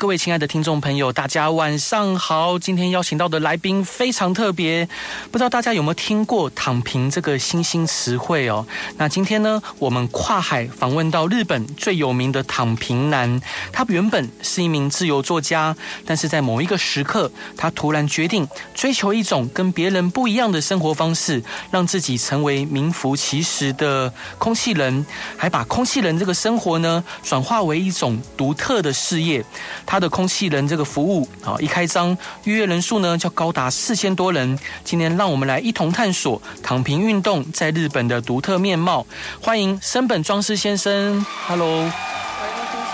[0.00, 2.58] 各位亲爱的听众朋友，大家晚上好。
[2.58, 4.88] 今天邀请到的来宾非常特别，
[5.30, 8.66] 不知道大家有没有听过“躺平”这个新兴词汇哦？
[8.96, 13.38] 那今天呢，我们跨海访问到日本最有名的“躺平男”，
[13.70, 25.04] 他原本是一名自由作家，但是在某一个时刻，他突然决定追求一种跟别人不一样的生活方式，让自己成为名副其实的空气人，
[25.36, 29.44] 还把空气人这个生活呢，转化为一种独特的事业。
[29.89, 34.57] 他的空气人这个服务啊，一开张预约人数呢就高达四千多人。
[34.83, 39.05] 今天让我们来一同探索躺平运动在日本的独特面貌。
[39.41, 41.89] 欢迎森本庄司先生，Hello，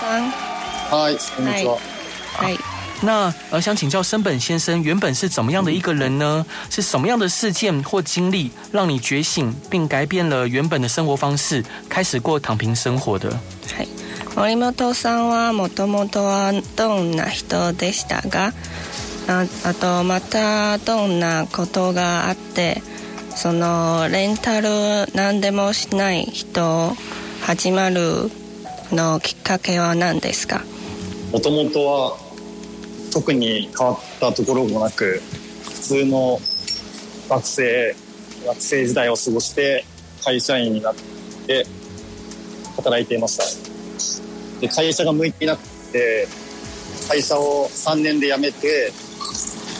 [0.00, 0.32] 生，
[0.90, 1.78] 嗨，こんにちは。
[2.34, 2.56] 嗨，
[3.02, 6.44] 那呃，想请教森本先生，原本是怎么样的一个人呢？
[6.70, 13.38] 是什么样的事件或经历让你觉醒，并改变了原本的生活方式，开始过躺平生活的？
[14.37, 18.53] 森本さんはもともとはどんな人でしたが
[19.27, 22.83] ああとまたどんなことがあって
[23.35, 26.93] そのレンタル何でもしない人
[27.41, 28.29] 始まる
[28.91, 30.61] のきっかけは何ですか？
[31.31, 32.17] もともとは
[33.11, 35.19] 特に変わったところもなく
[35.63, 36.39] 普通の
[37.27, 37.95] 学生
[38.45, 39.83] 学生時代を過ごして
[40.23, 40.95] 会社員になっ
[41.47, 41.65] て
[42.75, 43.66] 働いていました。
[44.61, 46.27] で会社が向いていなくて
[47.07, 48.91] 会社を3年で辞めて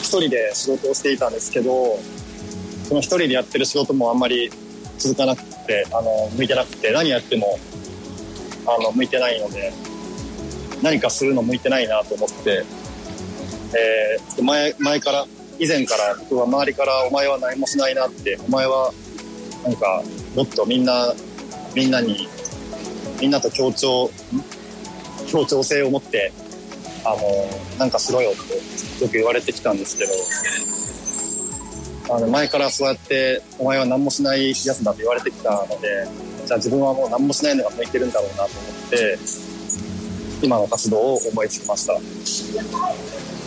[0.02, 2.00] 一人で仕事をしていたんですけど
[2.88, 4.50] その一人でやってる仕事もあんまり
[4.98, 7.60] 続かなくてあの向いてなくて何やっても
[8.66, 9.74] あの向いてないので
[10.82, 12.64] 何かするの向いてないなと思って、
[13.76, 15.26] えー前前から
[15.60, 18.94] 以前から僕は周りから「お前は何もしないな」って「お前は
[19.64, 20.04] なんか
[20.36, 21.14] もっとみんな
[21.74, 22.30] みんなに
[23.20, 24.12] みんなと協調
[25.28, 26.32] 協調性を持って
[27.06, 27.18] あの
[27.78, 30.12] なんかしろよ」ってよく言われてきたんですけど
[32.16, 36.08] あの前からそうやって「お前は何もしないやつだ」って言われてきたので
[36.46, 38.50] じゃあ自分はもう何もしないのが向いてるんだろうなと思
[38.88, 39.20] って
[40.42, 42.00] 今の活動を思いつきました。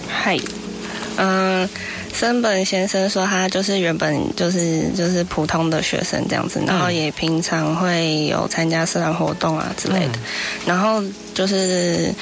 [0.09, 0.39] 嗨，
[1.17, 1.69] 嗯，
[2.13, 10.19] 森本先生说他就是原本就是就是普通的学生这样子，然后也平常会有参加社团活动啊之类的，
[10.67, 12.13] 然后就是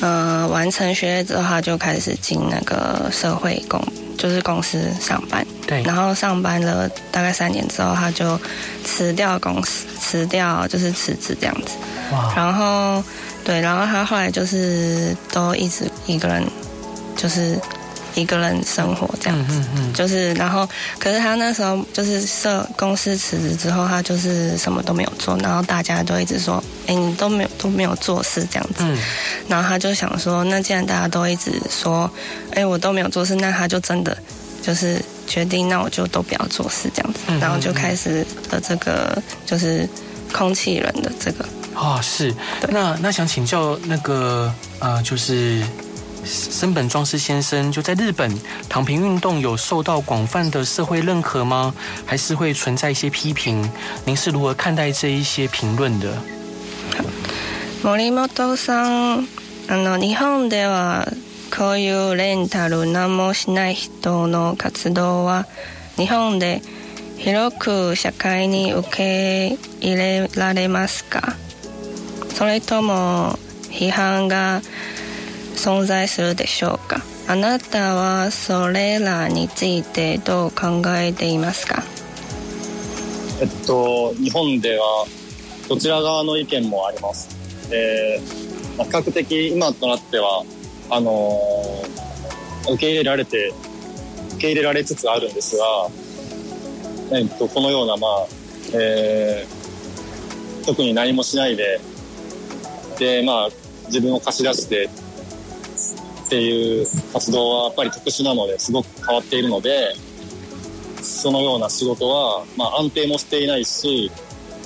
[0.00, 3.80] 呃完成学业之后，他就开始进那个社会公
[4.18, 5.82] 就是公司上班，对。
[5.82, 8.38] 然后上班了大概三年之后，他就
[8.84, 11.76] 辞掉公司，辞掉就是辞职这样子，
[12.12, 13.02] 哇，然后
[13.44, 16.44] 对，然后他后来就是都一直一个人，
[17.16, 17.58] 就是
[18.14, 20.68] 一个人生活这样子，嗯嗯嗯，就是然后
[20.98, 28.98] 可是他那时候就是社公司辞职之后，他就是什么都没有做，然后大家都一直说，哎，你都没有都没有做事这样子，嗯。
[29.48, 32.10] 然后他就想说，那既然大家都一直说，
[32.52, 34.16] 哎，我都没有做事，那他就真的
[34.62, 39.88] 就是决定，那我就都不要做事这样子，嗯然后就开始的这个就是
[40.32, 41.44] 空气人的这个。
[41.74, 42.34] 哦，是。
[42.68, 45.62] 那那想请教那个呃，就是
[46.25, 48.29] 森本庄司先生，就在日本
[48.67, 51.73] 躺平运动有受到广泛的社会认可吗？
[52.05, 53.69] 还是会存在一些批评？
[54.05, 56.07] 您是如何看待这一些评论的？
[57.83, 59.27] 森本さん
[59.69, 61.07] あの日本では
[61.55, 65.45] こういうレンタル何もしない人の活動は
[65.95, 66.61] 日本で
[67.17, 71.35] 広く社会に受け入れられますか
[72.35, 73.39] それとも
[73.69, 74.61] 批判が
[75.62, 77.02] 存在するでしょうか？
[77.28, 81.84] あなたはそれらについてどう考えていますか？
[83.40, 85.06] えっと、日本では
[85.68, 87.28] どちら側の意見もあります。
[87.70, 90.44] えーまあ比較的今となっては
[90.90, 93.52] あのー受け入れられて
[94.34, 95.64] 受け入れられつつあるんですが、
[97.12, 98.26] えっと、このようなまあ、
[98.74, 101.80] えー特に何もしないで
[102.98, 103.48] でまあ
[103.86, 104.88] 自分を貸し出して
[106.32, 109.94] っていう活動はやっぱり特殊なのですごく変わっているので
[111.02, 114.10] そのような仕事は、まあ、安定もしていないし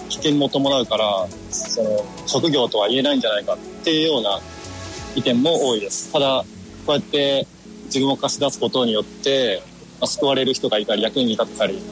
[0.09, 4.39] 危険も伴うからその職業とは言えないんじゃないかっていうような
[5.17, 6.13] 意見も多いです。
[6.13, 6.45] ただ
[6.87, 7.49] こうやって
[7.87, 9.61] 自分を貸し出すことによって
[10.01, 11.83] あ、救われる人がいたり役に立ったり、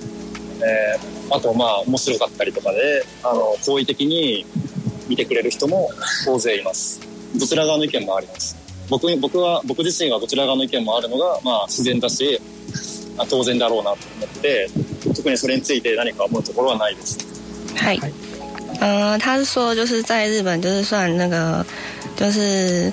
[0.60, 4.44] えーあとまあ面白かったりとかであの好意的に
[5.08, 5.90] 見てくれる人も
[6.28, 7.00] 大勢います。
[7.34, 8.63] どちら側の意見もあります。
[8.88, 12.40] 僕に僕は僕自身はどちら側の意見もあるのが、まあ、自然だし
[13.16, 14.68] あ当然だろうなと思って
[15.14, 17.18] 特にそれについて何か思うところはないです。
[17.76, 17.98] 嗨，
[18.80, 21.64] 嗯、他是说就是在日本就是算那个
[22.16, 22.92] 就是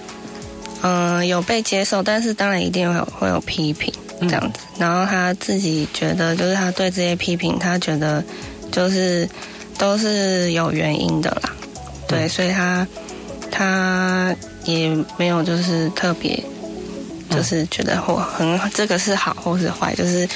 [0.82, 4.60] 嗯、呃有被接受，但是当然一定会有会有批评这样子。
[4.80, 8.24] 然后他自己觉得就是他对这些批评，他觉得
[8.72, 9.28] 就是
[9.78, 11.54] 都是有原因的啦。
[12.08, 12.30] 对，嗯。
[12.30, 12.88] 所以他
[13.52, 14.36] 他
[14.66, 16.44] 也没有就是特别
[17.30, 20.28] 就是觉得或很这个是好或是坏，就是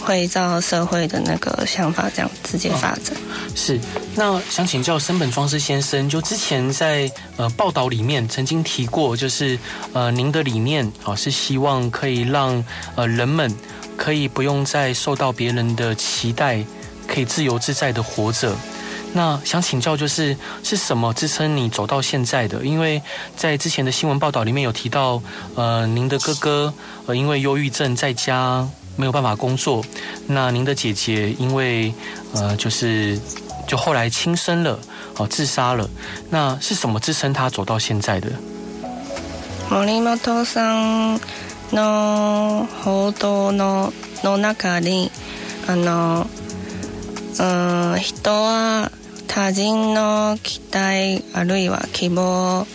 [0.00, 3.16] 会照社会的那个想法这样直接发展。
[3.54, 3.78] 是，
[4.14, 9.58] 那想请教森本庄司先生，就之前在呃报道里面曾经提过，就是
[9.92, 13.52] 呃您的理念啊、是希望可以让呃人们
[13.96, 16.64] 可以不用再受到别人的期待，
[17.08, 18.54] 可以自由自在的活着。
[19.13, 22.65] 那想请教，就是是什么支撑你走到现在的？
[22.65, 23.01] 因为
[23.35, 25.21] 在之前的新闻报道里面有提到，
[25.55, 26.73] 呃，您的哥哥
[27.05, 29.83] 呃因为忧郁症在家没有办法工作，
[30.27, 31.93] 那您的姐姐因为
[32.33, 33.19] 呃就是
[33.67, 34.79] 就后来轻生了，
[35.17, 35.89] 哦自杀了。
[36.29, 38.29] 那是什么支撑她走到现在的？
[39.69, 41.19] 森本さん
[41.71, 43.91] の報道の
[44.23, 45.09] の中に
[45.65, 46.27] あの
[47.40, 48.90] うん人は
[49.28, 52.66] 他人の期待あるいは希望を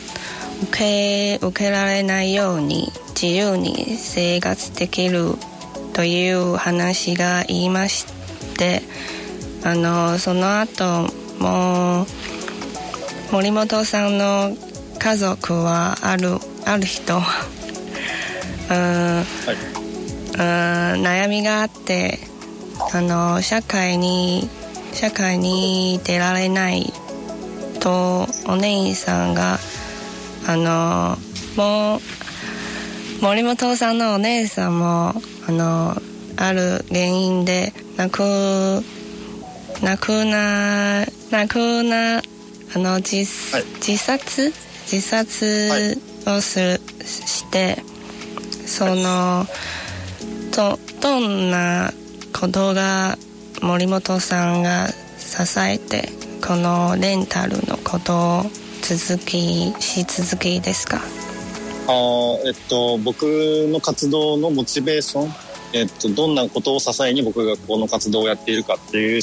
[0.64, 5.36] 受け受けられないように自由に生活できる
[5.94, 8.06] という話が言いまし
[8.58, 8.82] て
[9.64, 11.08] あのその後
[11.40, 12.06] も
[13.32, 14.56] 森本さんの
[15.00, 17.46] 家族はあるある人は
[18.72, 22.20] うんうん悩みがあって
[22.94, 24.50] あの社会に
[24.94, 26.94] 社会に出られない
[27.80, 29.58] とお姉さんが
[30.48, 31.18] あの
[31.56, 32.00] もう
[33.22, 35.14] 森本さんのお姉さんも
[35.48, 35.96] あの
[36.38, 38.84] ある原因で亡く
[39.82, 42.22] 亡くな亡くな
[42.76, 43.66] あの自,、はい。
[43.76, 44.54] 自殺？
[44.92, 45.98] 自殺
[46.28, 47.78] をする、して
[48.66, 49.46] その
[50.56, 51.92] どどんな
[52.44, 53.18] ことが
[53.62, 56.10] 森本さんが支えて
[56.46, 58.44] このレンタルのことを
[58.82, 60.98] 続きし続きですか？
[61.88, 63.24] あーえっと僕
[63.72, 65.32] の活動のモチベーション、
[65.72, 69.22] えっと、どんなことを支えに僕がこの活動をやっているかっていう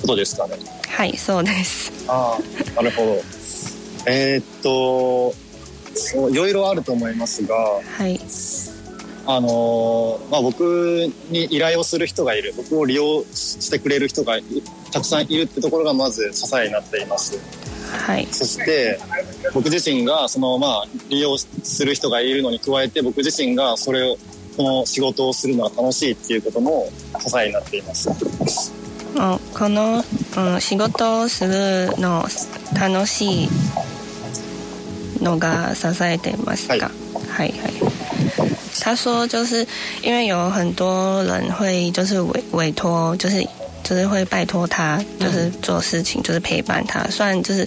[0.00, 0.54] ことですかね。
[0.86, 1.90] はいそうです。
[2.06, 3.20] ああなるほど。
[4.06, 5.34] えーっと
[6.30, 8.20] いろいろあると思いますがはい
[9.26, 12.52] あのーまあ、僕に依頼をする人がいる。
[12.56, 14.44] 僕を利用してくれる人がい
[14.92, 17.38] たくさんいるってところがまず支えになっています。
[17.90, 18.26] はい。
[18.26, 19.00] そして
[19.54, 24.16] 僕自身がそのまあ利用する人がいるのに加えて僕自身がそれを
[24.56, 26.88] この仕事をするのが楽しいっていうことも
[27.18, 28.08] 支えになっています。
[29.16, 30.02] もうこの、
[30.36, 32.26] うん、仕事をするの
[32.78, 33.48] 楽しい
[35.22, 36.92] のが支えていますか、はい、
[37.34, 37.52] はい
[38.80, 39.66] 他说就是
[40.02, 43.42] 因为有很多人会就是委委托就是
[43.82, 47.66] 就是会拜托他就是做事情就是陪伴他虽然就是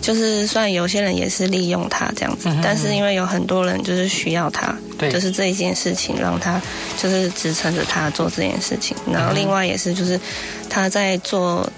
[0.00, 5.10] 就是虽然有些人也是利用他这样子但是因为有很多人就是需要他，对。
[5.10, 6.60] 就是这一件事情让他
[6.96, 10.18] 就是支撑着他做这件事情，然后另外也是就是
[10.70, 11.68] 他在做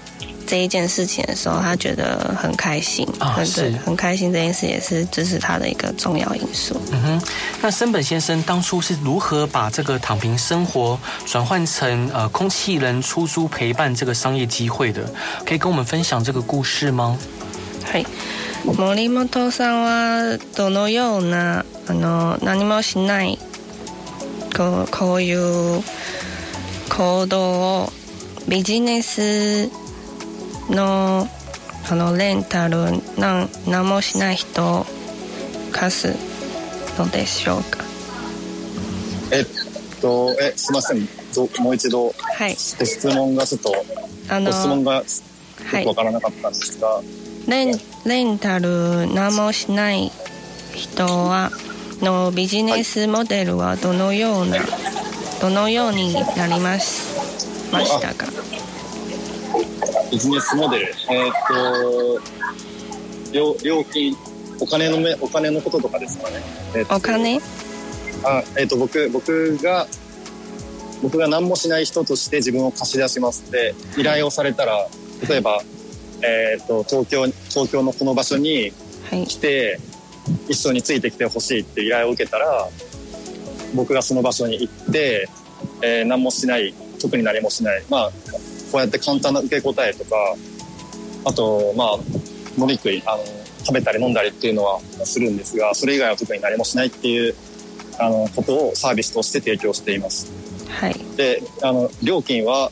[0.46, 6.80] 这一件事情的时候，他觉得很开心，很啊是对，很开心这件事也是支持他的一个重要因素。
[6.92, 7.22] 嗯哼，
[7.60, 10.96] 那森本先生当初是如何把这个躺平生活
[11.26, 15.02] 转换成呃空气人出租陪伴这个商业机会的？
[15.44, 17.18] 可以跟我们分享这个故事吗？
[17.84, 18.06] はい、
[18.64, 23.38] 森本さんはどのようなあの何もしない
[24.56, 25.82] こうこういう
[26.88, 27.92] 行動を
[28.48, 29.70] ビジネス
[30.69, 31.27] の
[31.89, 34.85] あのレンタルなん何もしない人を
[35.71, 36.15] 貸す
[36.99, 37.83] のでしょうか？
[39.31, 39.45] えっ
[40.01, 41.07] とえすいません。
[41.31, 42.51] ぞもう一度はい。
[42.51, 43.73] ご質問がちょっと
[44.29, 45.03] あのご質問がよ
[45.65, 45.83] はい。
[45.83, 47.01] くわからなかったんですが、
[47.47, 50.11] レンレンタル何もしない
[50.73, 51.51] 人は
[52.01, 54.57] のビジネスモデルはどのような、
[55.41, 58.25] どのようになりますましたか？
[60.11, 60.93] ビジネスモデル。
[61.09, 62.19] えっと
[63.31, 64.15] 料料金。
[64.63, 66.35] お金のめお金のこととかですかね、
[66.75, 67.41] えっとお金？
[68.23, 69.87] あえっと僕僕が
[71.01, 74.87] 僕が何もしない人として自分を貸し出しますって依頼をされたら
[75.27, 75.63] 例えば、
[76.21, 78.71] えー、と東京東京のこの場所に
[79.09, 79.25] はい。
[79.25, 79.79] 来て
[80.47, 82.69] 一緒についてきてほしいって依頼を受けたら
[83.73, 85.27] 僕がその場所に行って、
[85.81, 87.83] えー何もしない特に何もしない。
[87.89, 88.11] まあ
[88.71, 90.15] こうやって簡単な受け答えとか
[91.25, 91.95] あとまあ
[92.57, 93.23] 飲み食いあの
[93.63, 97.35] 食べたり飲んだりっていうのはするんですがそれ以外は特に何もしないっていう
[97.99, 100.31] あのことをサービスとして提供しています。
[100.69, 102.71] はいであの料金は、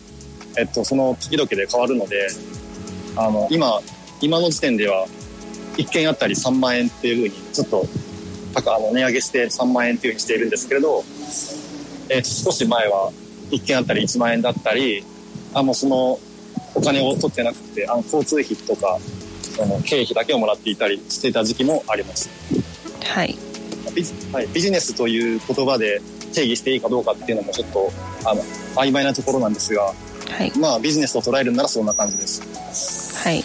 [0.58, 2.30] えっと、その時々で変わるので
[3.16, 3.82] あの今
[4.22, 5.06] 今の時点では
[5.78, 7.86] 1件あたり3万円っていうふうにちょっと
[8.54, 11.04] 高あの値上げして3万円っていうふうにしているんですけれど、
[12.10, 13.12] えっと少し前は
[13.52, 15.04] 1件あたり1万円だったり
[15.54, 16.20] あもうその
[16.76, 19.00] お金を取ってなくてあの交通費とか
[19.56, 22.30] その経費だけをもらっていたりしていた時期もあります。
[23.04, 23.38] はい
[23.96, 26.02] ビジ,、はい、ビジネスという言葉で
[26.32, 27.92] 定義していいかどうかっていうのもちょっと
[28.24, 28.42] あの
[28.76, 29.94] 曖昧なところなんですがは
[30.44, 32.44] いまあビジネスと捉えるならそんな感じです。
[33.24, 33.44] 嗨，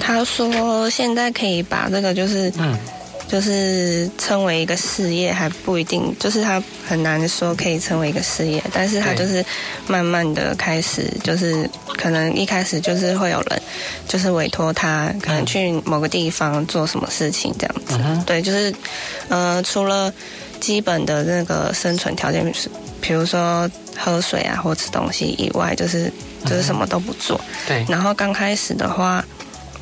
[0.00, 2.76] 他说现在可以把这个就是嗯，
[3.28, 9.44] 就是称为一个事业，还不一定，就是他很难说可以称为一个事业，但是他就是
[9.86, 11.68] 慢慢的开始，就是
[11.98, 13.62] 可能一开始就是会有人
[14.08, 18.74] 就是委托他，可能去某个地方做什么事情这样子，嗯对，就是
[19.28, 20.12] 呃除了
[20.58, 22.50] 基本的那个生存条件，
[23.00, 26.10] 比如说喝水啊或吃东西以外，就是
[26.46, 29.24] 就是什么都不做，对，然后刚开始的话，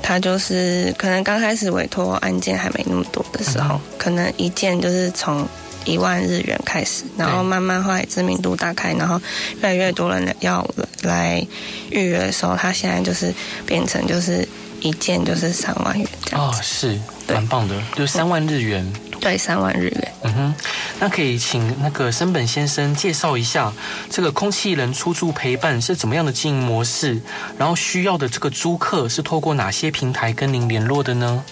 [0.02, 5.46] 他就是可能刚开始委托案件还没那么多的时候，嗯可能一件就是从
[5.84, 9.20] 一万日元开始，然后慢慢后来知名度打开，然后
[9.62, 10.66] 越来越多人要
[11.02, 11.44] 来
[11.90, 13.32] 预约的时候，他现在就是
[13.64, 14.46] 变成就是
[14.80, 16.98] 一件就是三万元这样子，，哦是
[17.28, 18.84] 蛮棒的，就是三万日元。
[19.19, 20.13] 对，三万日元。
[20.23, 20.53] 嗯哼，
[20.99, 23.71] 那可以请那个森本先生介绍一下
[24.09, 27.19] 这个空气人出租陪伴是怎么样的经营模式，
[27.57, 31.43] 然后需要的这个租客是透过哪些平台跟您联络的呢？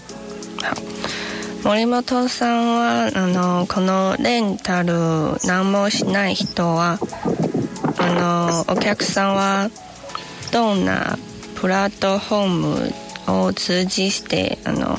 [1.62, 4.94] 森本さんはあのこのレンタル
[5.46, 7.00] 何もしない人は
[7.98, 9.70] あのお客さんは
[10.54, 11.18] どんな
[11.56, 12.94] プラットフォーム
[13.46, 14.98] を通じしてあの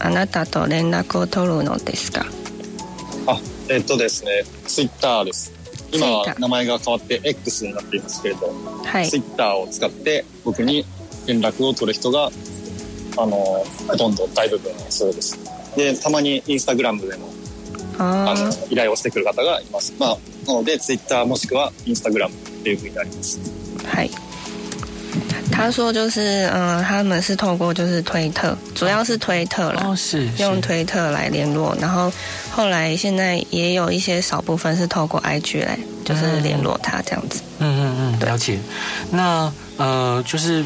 [0.00, 2.26] あなたと連絡を取るのですか？
[3.26, 3.38] あ
[3.68, 5.52] えっとですねツイッターです。
[5.92, 8.52] 今は名前が変わって X になっていますけれど、
[8.84, 10.86] はいツイッターを使って僕に
[11.26, 12.30] 連絡を取る人が
[13.18, 13.36] あの
[13.88, 15.38] ほとんど大部分はそうです。
[15.76, 17.28] でたまにインスタグラムでも
[17.98, 19.92] あのあ依頼をしてくる方がいます。
[19.98, 23.38] まあなのでツイッターもしくはインスタグラムっていうふうになります。
[23.84, 24.10] はい
[25.52, 32.10] 他说就是嗯、他们是透过就是推特主要是推特啦哦，是用推特来联络，然后
[32.50, 37.42] 后来现在也有一些少部分是透过 IG 来就是联络他这样子。
[37.58, 38.58] 嗯嗯嗯，了解。
[39.10, 40.62] 那呃，就是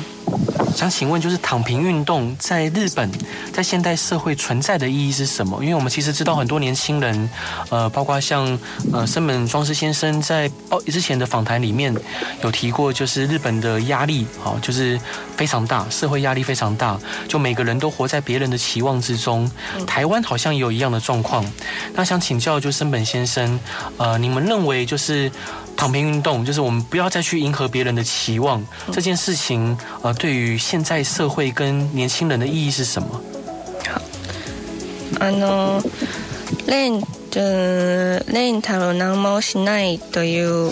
[0.74, 3.08] 想请问，就是躺平运动在日本
[3.52, 5.62] 在现代社会存在的意义是什么？
[5.62, 7.30] 因为我们其实知道很多年轻人，
[7.70, 8.58] 呃，包括像
[8.92, 11.94] 呃森本庄司先生在哦之前的访谈里面
[12.42, 14.98] 有提过，就是日本的压力哦，就是
[15.36, 19.48] 非常大，社会压力非常大，就每个人都活在别人的期望之中。
[19.86, 21.46] 台湾好像也有一样的状况。
[21.92, 23.60] 那想请教，就森本先生，
[23.96, 25.30] 呃，你们认为就是
[25.75, 33.21] 躺平运动，就是我们不要再去迎合别人的期望这件事情，呃，对于现在社会跟年轻人的意义是什么？
[35.19, 35.81] あの
[36.67, 37.39] レンと
[38.31, 40.71] レンタル何もしないという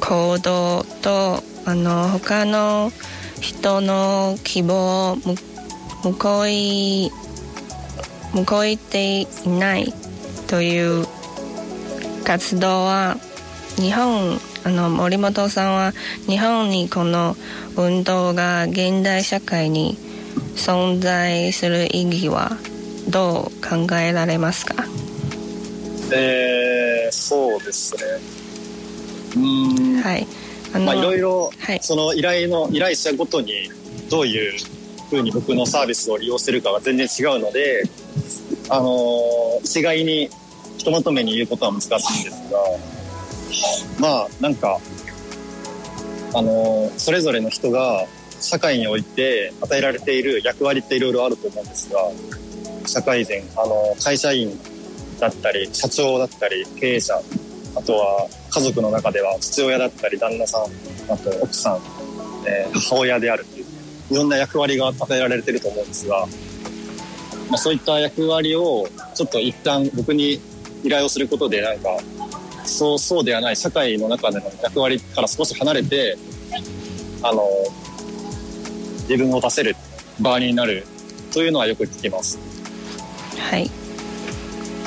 [0.00, 2.92] 行動とあの他の
[3.40, 5.34] 人の希望をむ
[6.04, 7.10] 向こうい
[8.32, 9.92] 向こういていない
[10.46, 11.06] という
[12.24, 13.16] 活動は
[13.77, 15.93] 日本あの森本さんは
[16.27, 17.35] 日本にこの
[17.75, 19.97] 運動が現代社会に
[20.55, 22.57] 存在する意義は
[23.09, 24.83] どう考えられますか？
[26.11, 28.01] えー、そうですね。
[29.35, 30.01] うーん。
[30.01, 30.27] はい
[30.73, 33.69] あの、まあいろいろはいその依頼の依頼者ごとに
[34.09, 34.59] どういう
[35.09, 37.83] ふうに僕のサービスを利用してるかが全然違うので、
[38.69, 40.29] あのー一概に
[40.77, 42.59] ひとまとめに言うことは難しいんですが、
[43.99, 44.79] まあなんか、
[46.33, 48.05] あのそれぞれの人が
[48.39, 51.99] 社会において与えられている役割っていろいろあると思うんですが、
[52.85, 54.51] 社会人、あの会社員
[55.19, 57.19] だったり、社長だったり、経営者、
[57.77, 60.61] あとは家族の中では父親だったり旦那さん
[61.11, 61.79] あと奥さん、
[62.47, 63.65] えー母親であるっていう
[64.09, 66.25] いろんな役割が与えられてると思うんですが、
[67.49, 70.41] まあ、そういった役割をちょっと一旦僕に
[70.83, 71.89] 依頼をすることでなんか
[72.67, 76.17] そうそうではない社会の中での役割から少し離れて
[77.23, 77.43] あの
[79.09, 79.75] 自分を出せる
[80.19, 80.85] 場になる
[81.33, 82.37] というのはよく聞きます。
[83.39, 83.69] はい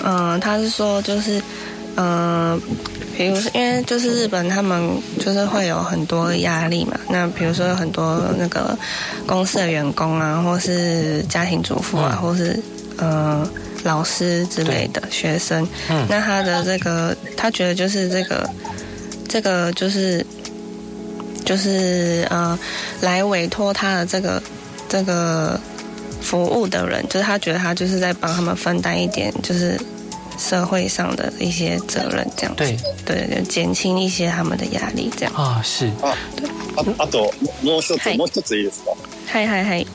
[0.02, 1.42] 嗯，他是说就是，
[1.96, 2.60] 嗯，
[3.16, 8.76] 比如因为就是日本他们就是会有很多压力嘛，那比如说有很多那个
[9.26, 12.58] 公司的员工啊，或是家庭主妇啊，或是
[12.99, 13.46] 嗯
[13.84, 15.67] 老师之类的学生，
[16.10, 18.50] 那他的这个他觉得就是这个
[19.27, 20.25] 这个就是
[21.45, 22.57] 就是呃
[23.01, 24.41] 来委托他的这个
[24.89, 25.60] 这个。
[26.22, 29.79] 服务的人，就是他觉得他就是在帮他们分担一点，就是
[30.39, 32.63] 社会上的一些责任，这样子。
[32.63, 35.34] 对对对，减轻一些他们的压力，这样。
[35.36, 35.86] 啊，是。
[36.01, 36.17] 啊，
[36.77, 37.31] ああと
[37.62, 38.95] もう一つもう一ついいですか。
[39.31, 39.88] はいはいはい。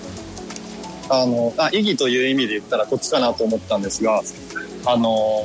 [1.09, 4.21] あのあ意義という意味で言ったらこっちかなと思ったんですが、
[4.85, 5.43] あの、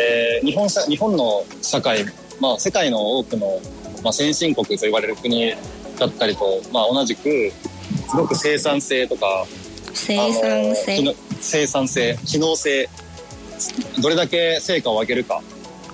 [0.00, 2.04] えー、日本日本の社会、
[2.40, 3.60] まあ世界の多くの
[4.02, 5.54] まあ先進国と言われる国
[5.98, 7.52] だったりとまあ同じく
[8.08, 9.46] すごく生産性とか
[9.94, 11.16] 生産性。
[11.40, 12.88] 生産性機能性
[14.00, 15.40] どれだけ成果を上げるか。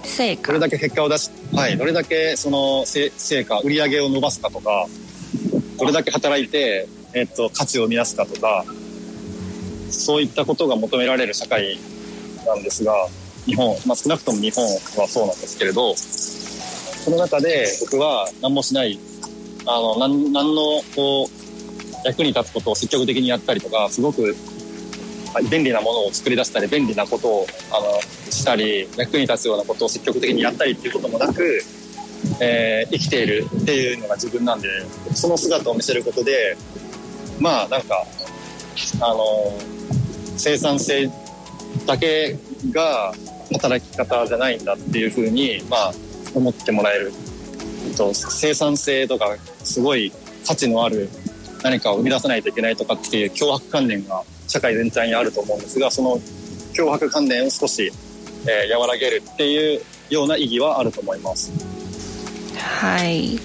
[0.04, 0.48] 成果。
[0.48, 3.10] どれだけ結果を出し、はい、どれだけその成
[3.44, 4.86] 果売り上げを伸ばすかとか
[5.78, 8.64] どれだけ働いて、えっと、価値を生み出すかとか
[9.90, 11.78] そういったことが求められる社会
[12.46, 12.92] なんですが
[13.46, 18.98] 日本、まあ、少なくとも日本はそうなんですけれどその中で僕は何もしない
[19.66, 21.28] あの何何のこう
[22.04, 24.36] 役に立つことを積極的にやったりとかすごく
[25.50, 28.00] 便利なものを作り出したり便利なことをあの
[28.30, 31.62] したり役に立つようなことを積極的にやったりっていうこともなく、
[32.40, 34.68] えー、生きているっていうのが自分なんで
[35.14, 36.56] その姿を見せることで
[37.40, 38.06] まあなんか
[39.00, 39.52] あの
[40.36, 41.10] 生産性
[41.86, 42.36] だけ
[42.70, 43.12] が
[43.52, 45.92] 働き方じゃないんだっていうふうに、まあ、
[46.34, 47.12] 思ってもらえる
[47.96, 50.12] と生産性とかすごい
[50.46, 51.08] 価値のある
[51.62, 56.18] 何かを生み出さないといけないとかっていう脅迫観念が社会全体にあると思うんですがその
[56.74, 57.90] 脅迫観念を少し、
[58.46, 61.50] えー、和らげるっていうような意義はあると思います。
[62.56, 63.38] はい。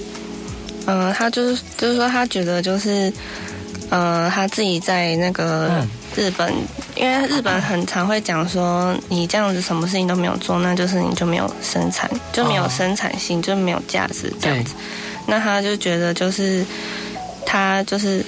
[0.86, 3.12] 呃，他就是就是说，他觉得就是，
[3.94, 6.52] 呃，他自己在那个日本，
[6.96, 14.74] 因为日本很常会讲说，你这样子什么事情都没有做，那就是你就没有生产，就没有生产性，就没有价值这样子。
[15.28, 16.66] 那他就觉得就是。
[17.46, 18.26] 他就是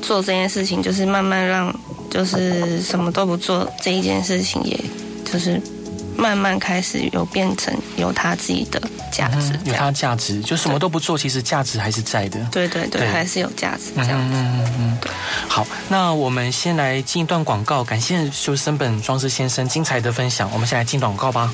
[0.00, 1.74] 做这件事情，就是慢慢让，
[2.08, 4.78] 就是什么都不做这一件事情，也
[5.24, 5.60] 就是
[6.20, 8.80] 慢慢开始有变成有他自己的
[9.10, 12.38] 价值，有他价值，就什么都不做，其实价值还是在的。
[12.52, 14.34] 对对对，还是有价值这样子。
[14.36, 14.98] 嗯嗯嗯。
[15.48, 20.50] 好，那我们先来进一段广告，感谢修森本庄士先生精彩的分享。
[20.52, 21.50] 我们先来进广告吧。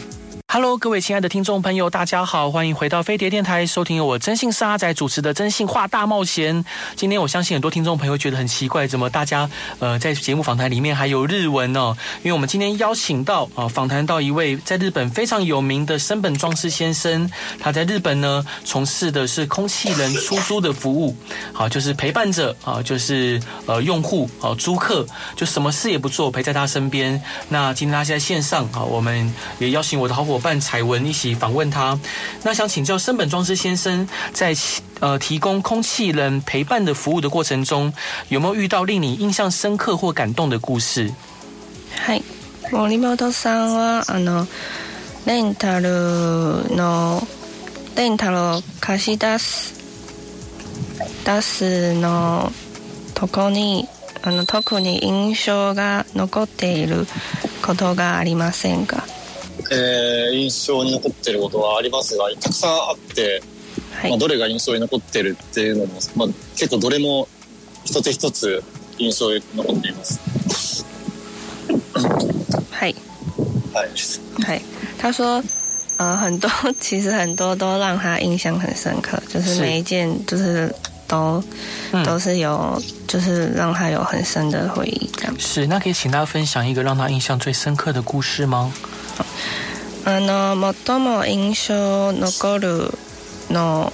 [0.56, 6.64] Hello，各位亲爱的听众朋友，大家好，欢迎回到飞碟电台，收听由我真性是阿仔主持的《真性话大冒险》。
[6.94, 11.94] 今天我相信很多听众朋友觉得很奇怪，怎么大家呃在节目访谈里面还有日文呢？
[12.22, 21.14] 因为我们今天邀请到啊访谈到一位在日本非常有名的森本庄司先生，他在日本呢从事的是空气人出租的服务，
[21.52, 25.04] 好就是陪伴者啊就是呃用户啊租客
[25.36, 27.22] 就什么事也不做陪在他身边。
[27.50, 30.40] 那今天他在线上啊，我们也邀请我的好伙。
[30.45, 31.97] 伴彩文一起访问他，
[32.43, 34.55] 那想请教森本庄司先生，在
[34.99, 37.91] 呃提供空气人陪伴的服务的过程中，
[38.29, 41.11] 有没有遇到令你印象深刻或感动的故事？
[42.05, 42.23] はい、
[42.71, 44.47] 森本さんはあの
[45.25, 45.89] レンタル
[46.75, 47.21] の
[47.95, 49.73] レンタルを貸し出す
[51.25, 52.51] 出すの
[53.13, 53.87] とこに
[54.23, 57.05] あの特に印象が残っている
[57.65, 59.03] ことがありませんか？
[59.70, 63.42] えー、印象に残ってることはありますがたくさんあって、
[63.92, 67.26] はい、まあ、どれが印象に残ってるっていうのも、まあ、結構どれも
[67.84, 68.62] 一つ一つ
[68.98, 70.84] 印象に残っています。
[72.70, 72.94] はい。
[73.72, 73.88] はい。
[74.44, 74.62] はい。
[74.98, 75.42] 他说，
[75.98, 80.74] 呃，很多其实很多都让他印象很深刻，就是每一件就是
[81.06, 81.42] 都
[82.04, 85.10] 都是有，就是让他有很深的回忆。
[85.16, 88.72] 这样是，那可以请大家分享一个让他印象最深刻的故事吗？
[90.04, 92.90] あの最も印象残る
[93.50, 93.92] の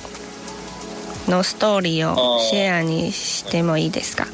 [1.29, 4.27] のストーリーをシェアにしてもいいですか？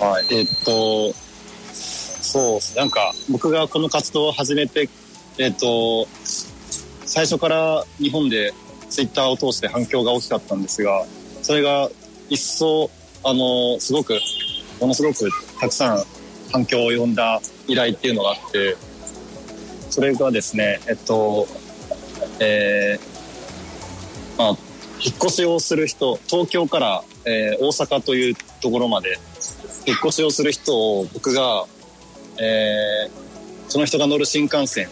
[0.00, 0.34] はい。
[0.34, 4.88] えっとそうですなんか僕がこの活動を始めて
[5.38, 6.06] えっと
[7.04, 8.52] 最初から日本で
[8.88, 11.04] ツイッターを通して反響が大きかったんですが
[11.42, 11.88] それが
[12.28, 12.90] 一層
[13.24, 14.18] あのすごく
[14.80, 15.30] ものすごく
[15.60, 16.02] たくさん
[16.52, 18.76] 反響を呼んだ依頼っていうのがあって
[19.92, 21.46] それがですねえっと
[22.40, 24.48] えー、まあ
[25.04, 29.18] 引っ越しをする人東京から、えー、大阪というところまで
[29.86, 31.66] 引っ越しをする人を僕が、
[32.40, 33.10] えー、
[33.68, 34.88] その人が乗る新幹線、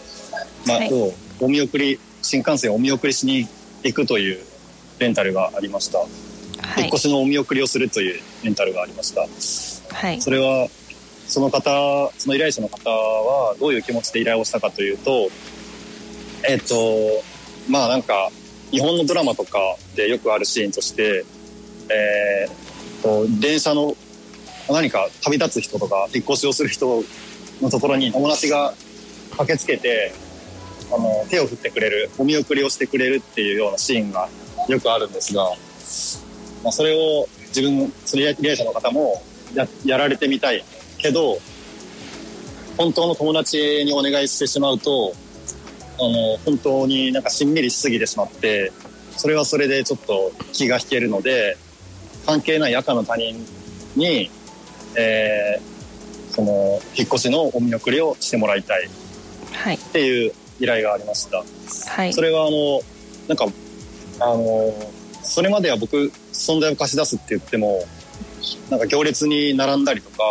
[0.67, 3.47] まあ、はい、をお見送り新幹線をお見送りしに
[3.83, 4.45] 行くという
[4.99, 6.05] レンタルがありました、は
[6.77, 9.21] い、引っ越しのお見送りをするというレンタルがありました、
[9.95, 10.67] はい、それは
[11.31, 15.29] その方その依頼者の方はどういう気持ちで依頼をしたかというと
[16.43, 17.23] えっ、ー、と
[17.71, 18.29] まあなんか
[18.69, 19.57] 日本のドラマとか
[19.95, 21.23] でよくあるシーンとして、
[21.89, 23.95] えー、と電車の
[24.69, 27.01] 何か旅立つ人とか引っ越しをする人
[27.61, 28.73] のところに友達が
[29.37, 30.11] 駆けつけて
[30.93, 34.27] あの手を振ってくれるお見送りをしてくれるっていうようなシーンが
[34.67, 35.45] よくあるんですが、
[36.61, 39.23] まあ、それを自分それ依頼者の方も
[39.55, 40.65] ややられてみたい。
[41.01, 41.39] けど
[42.77, 45.13] 本当の友達にお願いしてしまうと
[45.99, 48.71] あの本当になんかしんみりしすぎてしまって
[49.17, 51.57] それはそれでちょっと気が引けるので
[52.25, 53.35] 関係ない赤の他人
[53.95, 54.31] に、
[54.97, 58.89] えー、その引っ越しのお見送りをしてもらいたい。
[59.75, 61.43] っていう依頼がありました。
[61.91, 62.81] はい、それはあの
[63.27, 63.45] なんか
[64.19, 64.73] あの
[65.23, 67.83] それまでは僕存在を貸し出すって言っても
[68.69, 70.23] なんか行列に並んだりとか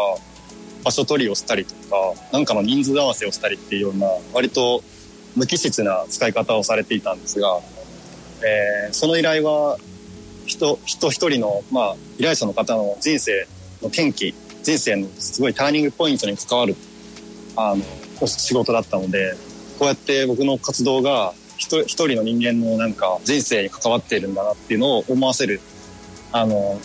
[0.85, 4.83] 場所取りをしたりとかなんかの人数合わせをしたりっていうような割と
[5.37, 7.61] 無機質な使い方をされていたんですが、
[8.43, 9.79] えー、その依頼は
[10.47, 13.47] 人人一人の、まあ、依頼者の方の人生
[13.83, 16.77] の転機人生のすごいターニングポイントに関わる
[17.57, 19.35] あの仕事だったので
[19.79, 25.61] こうやって僕の活動が一人の人間のなんか人生に関わっているんだなっていうのを思わせる
[26.33, 26.81] あの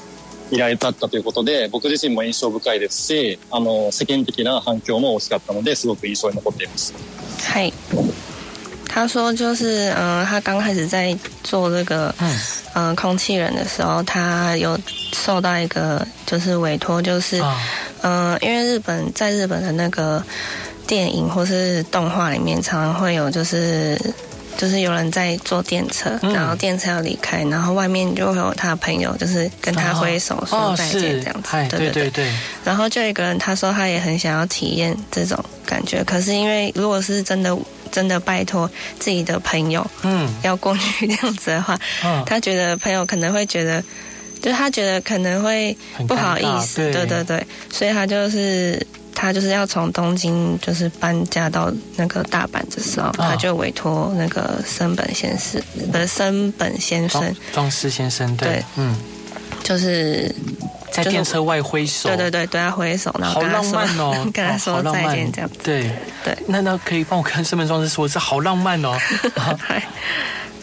[0.51, 6.93] 依頼だったということで僕自身も印象深いですしあの世間的な反響も大きかったのですごく印象に残っています。
[7.51, 7.73] はい。
[8.88, 12.15] 他说，就是，嗯，他刚开始在做这个，
[12.75, 14.79] 嗯，空气人的时候，他有
[15.12, 17.43] 受到一个就是委托，就是，
[18.03, 20.23] 嗯，因为日本在日本的那个
[20.88, 23.99] 电影或是动画里面，常常会有就是，
[24.58, 32.32] 就是有人在坐电车，然后电车要离开，然后外面就会有他的朋友，就是跟他挥手说再见这样子，对对对。
[32.63, 37.58] 然后就有一个人他说他也很想要体验这种感觉，可是因为如果是真的。
[37.91, 43.82] 真的拜托自己的朋友，嗯，要过去这样子的话， 嗯，他觉得朋友可能会觉得，
[44.41, 58.96] 就他觉得可能会不好意思，对对对，所以他就是他就是要从东京就是搬家到那个大阪的时候，他就委托那个森本先生，不是森本先生，庄司先生，对，嗯，
[59.62, 60.35] 就是。
[60.90, 65.57] 在电车外挥手，对对对，对他挥手，然后好浪漫哦， 跟他说再见这样子。
[65.62, 65.88] 对
[66.24, 68.98] 对，那那可以帮我跟身份装置说，这好浪漫哦。
[69.38, 69.83] はい、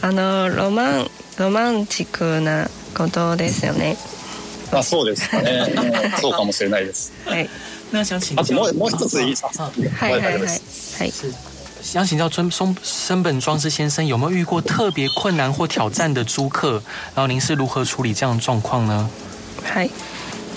[0.02, 3.96] あのロマンロマンチックなことですよね。
[4.70, 5.64] あ、そうですかね。
[6.20, 7.10] そうかもしれないです。
[7.24, 7.48] はい。
[7.92, 9.48] 那想请あともうもう一ついいですか。
[9.48, 11.12] はいはいはいはい。
[11.80, 16.82] 想请教尊松森本庄司先生，有没有遇过特别困难或挑战的租客？
[17.14, 19.08] 然后您是如何处理这样的状况呢？
[19.64, 19.90] はい。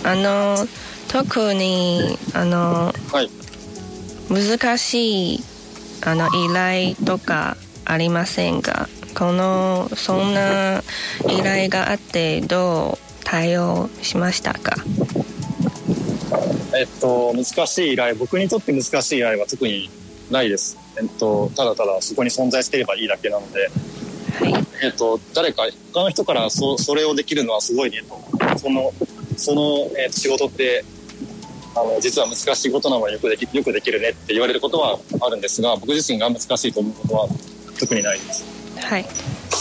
[0.03, 0.67] あの
[1.07, 3.29] 特にあの、はい、
[4.29, 5.43] 難しい
[6.03, 7.55] あの依頼とか
[7.86, 10.81] ありませんがこのそんな
[11.29, 14.77] 依頼があってどう対応しましたか
[16.78, 19.88] えっと難しい依頼僕にとって難しい依頼は特に
[20.30, 23.70] ないです、えっと、ただただそこに存在していればいいだけなので、
[24.40, 25.62] はい、えっと、誰か
[25.92, 28.20] 他の人からそそれをできるのはすごいねと。
[28.58, 28.92] その
[29.36, 30.84] その、えー、仕事って
[31.74, 37.28] あの実は難しいことなのはよくできよくできるねって言われることはあるんですが僕自身が難しいと思うことは
[37.78, 38.44] 特にないです。
[38.80, 39.04] はい。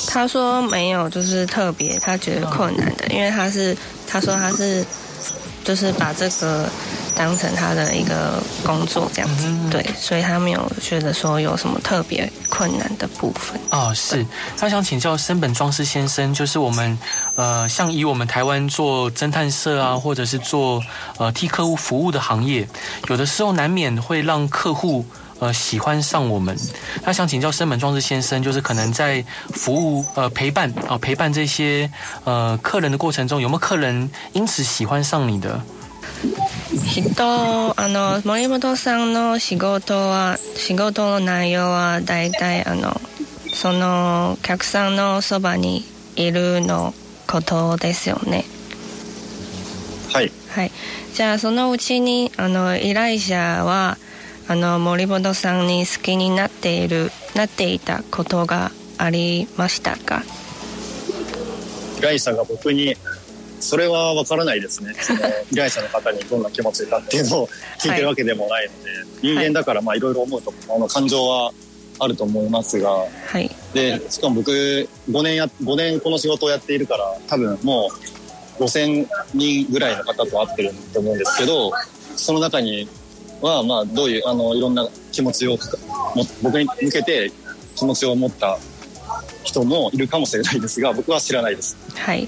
[0.07, 4.85] 他说没有，就是特别他觉得困难的，因为他是他说他是
[5.63, 6.69] 就是把这个
[7.15, 13.59] 当成他的一个工作这样子，对，所以他没有觉得说有什么特别困难的部分。
[13.71, 14.25] 哦，是
[14.57, 16.97] 他想请教森本庄司先生，就是我们
[17.35, 20.83] 呃，像以我们台湾做侦探社啊，或者是做
[21.17, 22.67] 呃替客户服务的行业，
[23.07, 25.05] 有的时候难免会让客户。
[25.37, 26.57] 呃，喜欢上我们，
[27.03, 31.91] 他想请教生本壮志先生，就是可能在服务呃陪伴啊陪伴这些
[32.23, 35.61] 呃客人的过程中，有没有客人因此喜欢上你的？
[36.85, 42.99] 人あの森本さんの仕事は仕事の内容はだいたいあの
[43.53, 45.83] その客さんのそばに
[46.15, 46.93] いるの
[47.27, 48.45] ことですよね。
[50.11, 50.31] はい。
[50.49, 50.71] はい。
[51.13, 53.97] じゃあそのうちにあの依頼者は
[54.47, 60.23] あの森本さんに好きになっているなっていたことがありましたか？
[61.97, 62.95] 依頼者が僕に
[63.59, 64.93] それは分からないですね。
[65.01, 65.19] その
[65.51, 68.89] 依頼者の方にどんな気持ちかっていうのを聞いてるわけでもないので、
[69.21, 71.51] 人間だからまあいろいろ思うとあの感情は
[71.99, 73.07] あると思いますがは
[73.39, 73.49] い。
[73.73, 77.89] でしかも僕5年や5年この仕事をやっているから多分も
[78.59, 81.71] う5,000人ぐらいの方と会ってると思うんですけど
[82.15, 82.87] その中に
[83.41, 85.57] はまあどういうあのいろんな気持ちを
[86.15, 87.31] も僕に向けて
[87.75, 88.57] 気持ちを持った
[89.43, 91.77] 人もいるかもしれないですが僕は知らないです。
[91.95, 92.27] 嗨，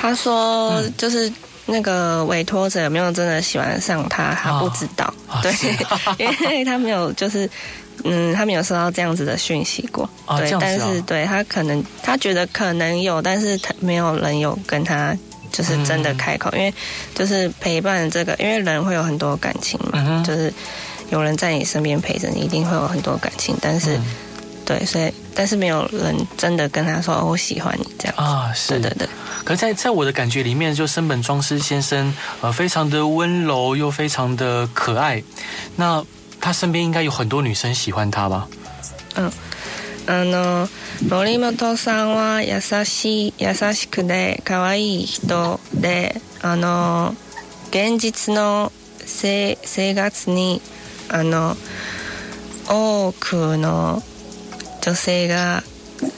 [0.00, 1.30] 他说就是
[1.66, 5.12] 那个委托者有没有真的喜欢上他，他不知道。
[5.42, 5.52] 对，
[6.18, 7.50] 因为他没有就是。
[8.04, 15.12] 嗯，他没有收到这样子的讯息过，啊、对，但是对他可能他觉得可能有，但是他没有人有跟他
[15.50, 16.72] 就是真的开口，嗯、因为
[17.12, 20.54] 就是陪伴这个，因为人会有很多感情嘛，嗯、就是
[21.10, 24.04] 有人在你身边陪着你，一定会有很多感情，但是、嗯、
[24.64, 29.07] 对，所以但是没有人真的跟他说、哦、我喜欢你这样啊，是对对对。
[29.43, 35.23] 可是在在我的感觉里面，就森本庄司先生呃非常的温柔又非常的可爱，
[35.77, 36.03] 那。
[36.45, 38.49] 他身边应该有很多女生喜欢他吧？
[39.15, 39.31] 嗯，
[40.07, 40.67] あの
[41.07, 47.15] 森本さんは優しい優しくて可愛い人で、あの
[47.69, 48.73] 現実の
[49.05, 50.61] 生生活に
[51.07, 51.55] あの
[52.67, 54.03] 多くの
[54.80, 55.62] 女性が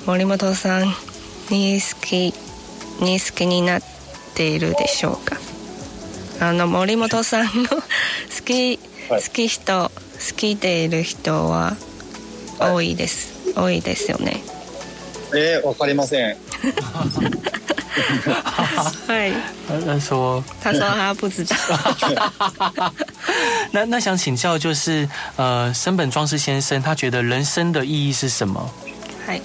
[0.07, 0.85] 森本さん
[1.51, 2.35] に好き
[3.03, 3.83] に好きになっ
[4.35, 5.37] ているでしょうか。
[6.41, 7.83] あの森本さんの好
[8.45, 9.91] き好き人好
[10.37, 11.77] きでいる人は
[12.59, 14.43] 多いです、はい、多いですよね。
[15.35, 16.37] えー、わかりません
[19.08, 19.34] はい
[19.68, 21.56] 他说他说他不知道
[23.72, 28.70] 那那想请教就是呃森本庄司先生他觉得人生的意义是什么
[29.26, 29.42] はい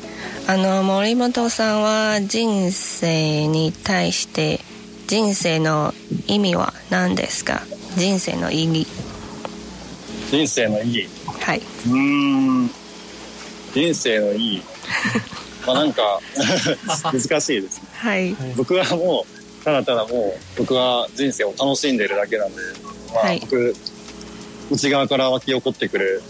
[0.47, 4.61] あの森本さんは人生に対して
[5.07, 5.95] 人生の
[6.27, 7.63] 意味は何ですか
[7.97, 8.87] 人生の意義
[10.31, 11.09] 人生の意義
[11.41, 12.71] はいうん
[13.73, 14.65] 人生の意義
[15.66, 16.20] まあなんか
[17.12, 19.26] 難しいですね、はい、僕はも
[19.62, 22.56] うただただもう僕は人生を楽しんでるだけなんで、
[23.14, 23.74] まあ、僕、はい、
[24.72, 26.22] 内側から湧き起こってくる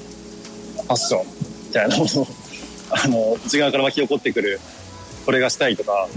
[0.76, 1.26] ファッション
[1.67, 2.28] みたいなもの
[2.91, 4.60] あの内側から湧き起こってくる
[5.26, 6.08] これがしたいとか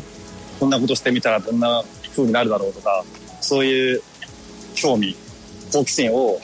[0.61, 3.05] こんなことしてみたらどんな風になるだろうとか
[3.41, 4.03] そういう
[4.75, 5.17] 興味
[5.73, 6.41] 好奇心を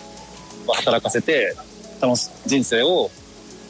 [0.67, 1.55] 働かせて
[2.01, 3.11] 楽し人生を、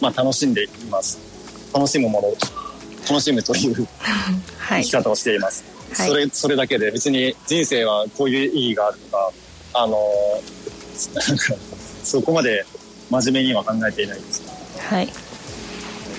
[0.01, 1.35] まあ、楽しんでいます。
[1.75, 2.64] 楽しむもの
[3.09, 3.87] 楽しむという
[4.69, 5.65] 生き方をしています、
[5.97, 9.33] はい、それそれだけで別に人生はこういう意義があるとか
[9.75, 9.99] あの
[12.05, 12.65] そこまで
[13.11, 14.43] 真面目には考えていないです。
[14.89, 15.09] はい。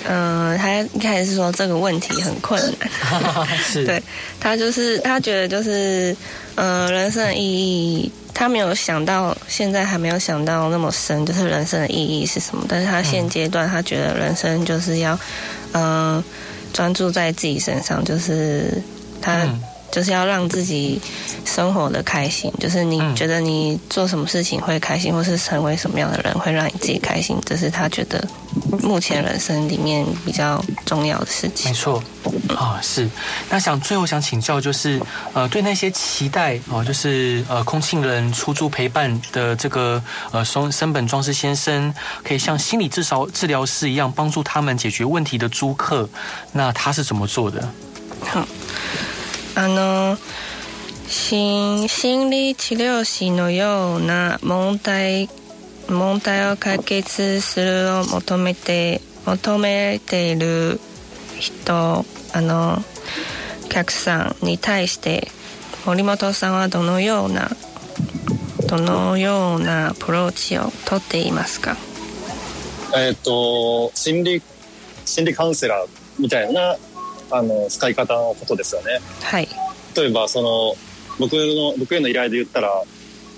[0.07, 3.47] 嗯，他一开始是说这个问题很困难，
[3.85, 4.03] 对
[4.39, 6.15] 他就是他觉得就是
[6.53, 12.63] 呃人生的意义他没有想到，现在还没有想到那么深，就是人生的意义是什么。
[12.69, 15.17] 但是他现阶段，他觉得人生就是要，
[15.71, 15.83] 嗯、
[16.17, 16.23] 呃，
[16.75, 18.83] 专注在自己身上，就是
[19.21, 19.47] 他、
[19.91, 20.99] 就是要让自己
[21.45, 22.51] 生活的开心。
[22.59, 28.25] 就是你觉得你做什么事情会开心，或是成为什么样的人会让你自己开心，这是他觉得
[28.81, 31.71] 目前人生里面比较重要的事情。
[31.71, 32.03] 没错，
[32.49, 33.09] 啊、哦、是。
[33.49, 35.01] 那想最后想请教，就是
[35.33, 41.93] 呃，对那些期待哦，就是呃，空庆人出租陪伴的这个呃松森本庄司先生，
[42.23, 46.09] 可以像心理治疗治疗师一样帮助他们解决问题的租客，
[46.51, 47.67] 那他是怎么做的？
[48.27, 48.45] 好，
[49.55, 50.17] あの
[51.07, 55.29] 心心理治療師のような問題
[55.89, 60.79] 問題を解決するを求めて求めている
[61.39, 62.77] 人あの
[63.69, 65.27] 客さんに対して
[65.85, 67.49] 森本さんはどのような
[68.67, 71.77] どのようなアプローチをとっていますか？
[72.95, 74.41] えっ、と心理
[75.05, 75.87] 心理カウンセラー
[76.19, 76.75] みたいな
[77.37, 78.99] あの使い方のことですよね。
[79.21, 79.47] はい。
[79.95, 80.75] 例えばその
[81.19, 82.83] 僕の僕への依頼で言ったら、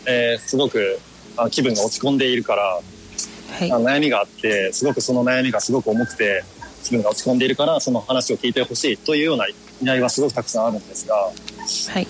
[0.06, 1.00] えー、すごく
[1.36, 6.44] あ気分が落ち込んでいるから、はい、あ悩みがあってすごくその悩みがすごく重くて
[6.84, 9.54] 気分が落ち込んでいるからその話を聞いてほしいというような依
[9.86, 12.08] 頼はすごくたくさんあるんですが、はい、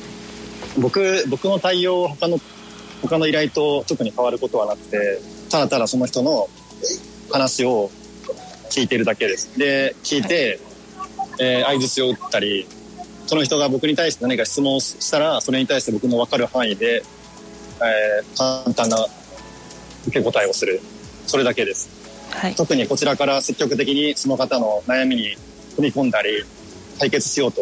[0.80, 2.39] 僕僕の対応他の
[3.02, 5.19] 他の依頼と特に変わることはなくて
[5.50, 6.47] ただただその人の
[7.32, 7.89] 話を
[8.69, 9.58] 聞いてるだけです。
[9.58, 10.60] で聞いて、
[11.39, 12.67] えー、相槌を打ったり
[13.28, 17.04] その人が僕に対して何か質問をしたらそれに対して僕の分かる範囲で、
[17.82, 19.06] えー、簡単な
[20.08, 20.80] 受け答えをする。
[21.26, 21.89] それだけです。
[22.32, 22.56] はい。
[22.56, 25.36] 特にこちらから積極的にその方の悩みに
[25.76, 26.43] 踏み込んだり
[27.00, 27.62] 解決しようと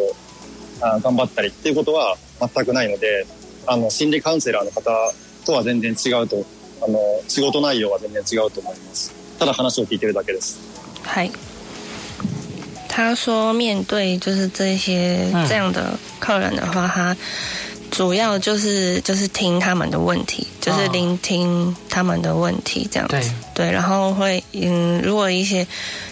[0.81, 3.25] あ頑張ったりっていうことは全くないので
[3.65, 4.91] あの心理カウンセラーの方
[5.45, 6.45] とは全然違うと
[6.81, 9.13] あの仕事内容は全然違うと思います。
[9.39, 10.59] ただ話を聞いてるだけです。
[11.03, 11.31] 嗨，
[12.95, 15.45] 他说面对就是这些嗯。
[15.49, 17.15] 这样的客人的话，他
[17.91, 23.15] 主要就是就是听他们的问题，就是哦聆听他们的问题这样子。
[23.19, 23.31] 对。
[23.53, 25.67] 对，然后会嗯，如果一些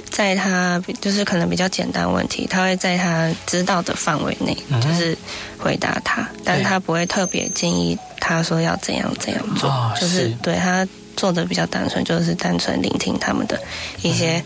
[0.09, 5.17] 在他就是可能比较简单的问题，他会在他知道的范围内就是
[5.57, 13.57] 回答他，但他不会特别建议他说要怎样怎样做，哦就是是对他做的比较单纯，就是单纯聆听他们的
[14.01, 14.43] 一些、嗯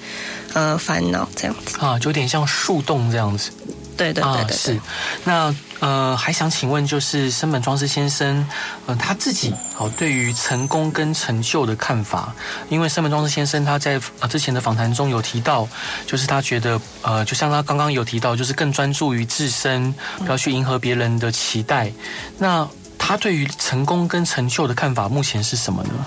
[0.58, 1.78] 呃烦恼这样子。
[1.80, 3.52] 啊，就有点像树洞这样子。
[3.96, 4.80] 对对对是。
[5.24, 8.48] 那呃，还想请问，就是森本庄司先生，
[8.86, 12.34] 呃，他自己哦、对于成功跟成就的看法，
[12.70, 15.68] 因为森本庄司先生他在呃之前的访谈中有提到，
[16.06, 21.92] 就是他觉得呃，就像他刚刚有提到，就是更专注于自身，不要去迎合别人的期待。
[22.38, 22.68] 那
[23.00, 26.06] 他对于成功跟成就的看法，目前是什么呢？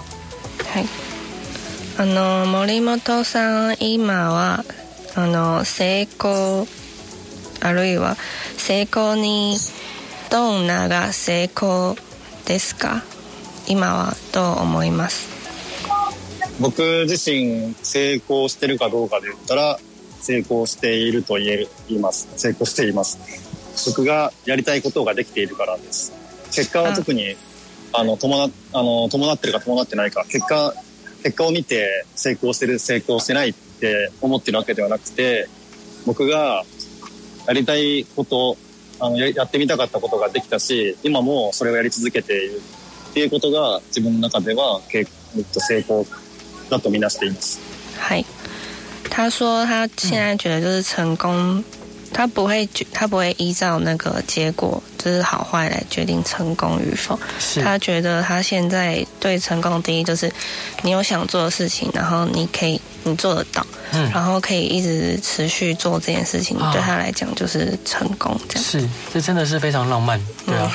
[0.73, 0.87] はい。
[2.01, 4.65] あの森本さん今は
[5.17, 6.67] あの成功
[7.61, 8.17] あるいは
[8.57, 9.59] 成功に
[10.31, 11.97] どんなが成功
[12.47, 13.03] ですか？
[13.69, 15.29] 今はどう思います？
[16.59, 19.79] 僕自身成功してるかどうかで言ったら
[20.21, 22.31] 成功していると言える言います。
[22.39, 23.19] 成功しています。
[23.91, 26.15] 僕がやりたいことができているからです。
[26.51, 27.37] 結果は特に
[27.93, 30.73] あの伴あの伴ってるか伴ってないか結果
[31.23, 35.49] 結果を見て成功してる成功してないって思ってるわけではなくて
[36.07, 36.65] 僕が
[37.47, 38.57] やりたいこと
[39.01, 42.61] あのやってみたかったことができたし今もそれをやり続けている
[43.11, 45.07] っていうことが自分の中ではけ
[45.37, 46.07] えっと成功
[46.71, 47.61] だとみなしています。
[47.99, 48.25] はい。
[49.11, 51.63] 他说他现在觉得就是成功，
[52.13, 57.19] 他不会觉他不会依照那个结果就是好坏来决定成功与否。
[57.63, 60.31] 他觉得他现在对成功的定义就是
[60.83, 68.65] 你有想做的事情，然后你可以你做得到，嗯然后可以一直持续做这件事情，啊对他来讲就是成功这样。
[68.65, 70.73] 是，这真的是非常浪漫，对啊，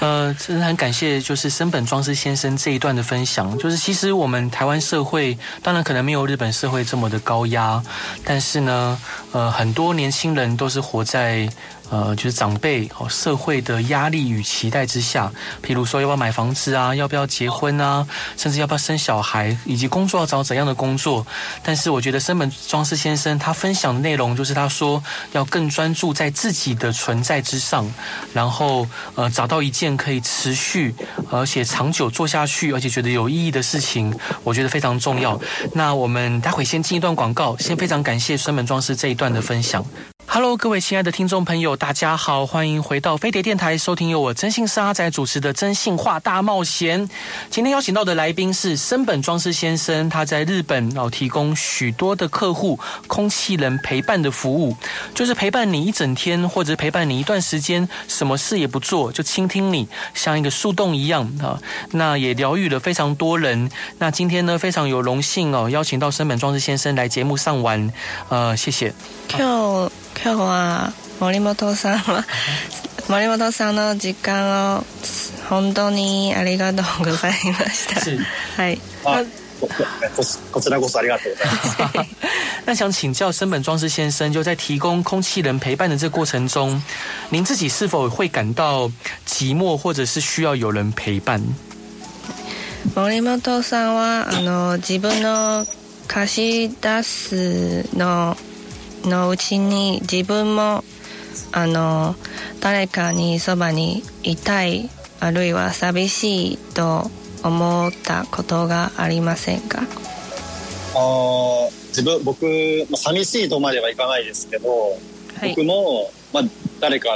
[0.00, 3.56] 呃，真的很感谢就是森本庄司先生这一段的分享。
[3.58, 7.82] 就是其实我们台湾社会当然可能没有日本社会这么的高压，
[8.24, 8.98] 但是呢，
[9.32, 11.48] 呃，很多年轻人都是活在。
[11.90, 21.26] 呃，就是长辈哦，社会的压力与期待之下，譬如说要不要买房子啊，要不要结婚啊，甚至要不要生小孩，以及工作要找怎样的工作。
[21.62, 27.90] 但是我觉得森本庄司先生他分享的内容，就是他说要更专注在自己的存在之上，
[28.34, 30.94] 然后呃找到一件可以持续
[31.30, 35.40] 而且长久做下去，而且觉得有意义的事情，我觉得非常重要。
[35.72, 39.84] 那我们待会先进一段广告，先非常感谢森本庄司这一段的分享。
[40.40, 47.08] Hello，各位亲爱的听众朋友，大家好，欢迎回到飞碟电台，收听由我真性是阿仔主持的《真性话大冒险》。
[47.50, 54.76] 今天邀请到的来宾是森本庄司先生，他在日本哦提供许多的客户空气人陪伴的服务，
[55.12, 61.58] 就是陪伴你一整天，或者陪伴你一段时间，什么事也不做，就倾听你，像一个树洞一样啊。
[61.90, 63.68] 那也疗愈了非常多人。
[63.98, 67.92] 那今天呢，非常有荣幸哦，邀请到森本庄司先生来节目上玩，
[68.28, 68.94] 呃，谢谢。
[70.27, 72.23] 今日は森本さんは
[73.09, 74.83] 森本さんの時間を
[75.49, 77.99] 本当にありがとうございました。
[77.99, 78.17] 是。
[78.57, 78.79] はい。
[79.05, 79.23] あ
[79.59, 79.75] ここ
[80.51, 81.47] こちらこそありがとうござい
[81.93, 82.09] ます。
[82.65, 86.81] 那想请教森本庄司先生，就在提供空气人陪伴的这个过程中，
[87.29, 88.89] 您自己是否会感到
[89.27, 91.41] 寂寞，或者是需要有人陪伴？
[92.95, 95.65] 森本さんはあの自分の
[96.07, 98.35] 貸し出すの
[99.04, 100.84] のうちに自分も
[101.52, 102.14] あの
[102.60, 107.10] 誰かにそばにいたいあるいは寂しいと
[107.42, 109.82] 思ったことがありませんか？
[110.94, 112.44] あー自分僕、
[112.90, 114.68] まあ、寂しいとまではいかないですけど、
[115.38, 115.50] はい。
[115.50, 116.44] 僕も、まあ、
[116.80, 117.08] 誰か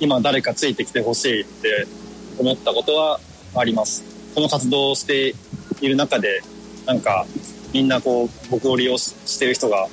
[0.00, 1.86] 今誰かついてきてほしいって
[2.38, 3.20] 思ったことは
[3.54, 4.02] あります。
[4.34, 5.34] この活動をして
[5.80, 6.42] いる中で
[6.86, 7.26] なんか
[7.72, 9.88] みんなこう僕を利用ししてる人が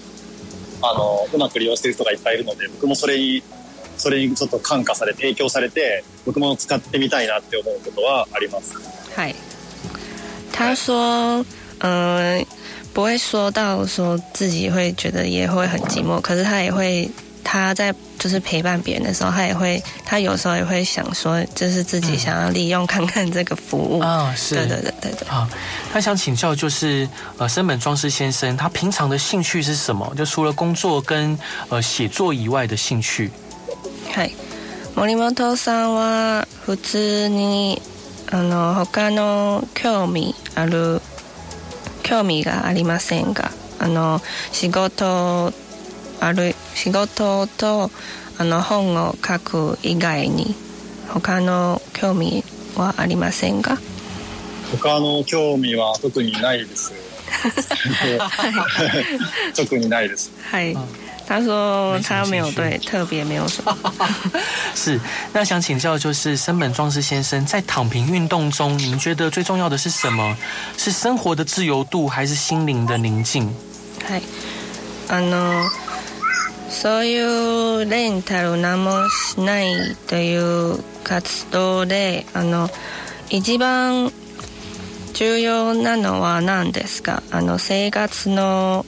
[0.81, 3.43] あのうまく利用してる人がいっぱいいるので僕もそれに
[3.97, 8.73] それにちょっと感化されて影響されて僕も使ってみたいなって思うことはあります。
[9.15, 9.35] 嗨，
[10.51, 11.45] 他说，
[11.79, 12.45] 嗯、
[12.93, 17.09] 不会说到说自己会觉得也会很寂寞，可是他也会，
[17.43, 25.28] 他在就是陪伴别人的时候，他也会，他有时候也会想说，就是自己想要利用看看这个服务啊，是，对对对对对。
[25.28, 25.46] 啊，
[25.92, 27.06] 他想请教就是
[27.36, 30.10] 呃，森本庄司先生，他平常的兴趣是什么？
[30.16, 33.30] 就除了工作跟呃写作以外的兴趣。
[34.14, 34.32] はい、
[34.94, 37.82] 森本さんは普通に
[38.32, 41.02] あの他の興味ある
[42.02, 44.22] 興味がありませんが、あの
[44.52, 45.52] 仕事
[46.18, 47.90] ある 仕事と
[48.38, 50.54] あの本を書く以外に
[51.08, 52.44] 他の興味
[52.76, 53.78] はありませんか
[54.72, 56.92] 他の興味は特にないです。
[59.54, 60.30] 特にないです。
[60.50, 60.76] はい。
[61.26, 63.76] 他说他没有对特别没有什么。
[64.74, 65.00] 是，
[65.32, 70.36] 那想请教就是森本壮士先生在躺平运动中，您觉得最重要的是什么？
[70.76, 73.48] 是生活的自由度，还是心灵的宁静？
[74.08, 74.22] はい。
[75.08, 75.68] あの。
[76.71, 82.69] そういうレンタル何もしないという活動であの
[83.29, 84.11] 一番
[85.13, 87.21] 重要なのは何ですか？
[87.31, 88.85] あの生活の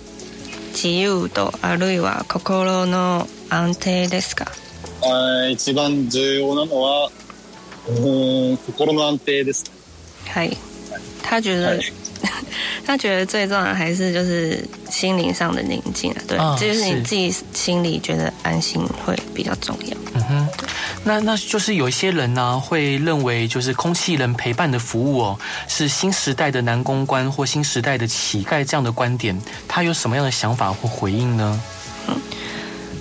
[0.71, 4.47] 自由度あるいは心の安定ですか？
[5.51, 7.11] 一番重要なのは
[7.87, 7.91] う
[8.53, 9.65] ん心の安定です。
[10.29, 10.57] はい。
[11.21, 11.81] 他觉得、はい
[12.84, 19.96] 他觉得最重要的还是就是心灵上的宁静啊，对，这就是你自己心里觉得安心会比较重要。
[20.14, 20.48] 嗯哼，
[21.04, 25.38] 那那就是有一些人呢会认为，就是空气人陪伴的服务哦，
[25.68, 29.38] 是新时代的男公关或新时代的乞丐这样的观点，
[29.68, 31.60] 他有什么样的想法或回应呢？
[32.08, 32.16] 嗯，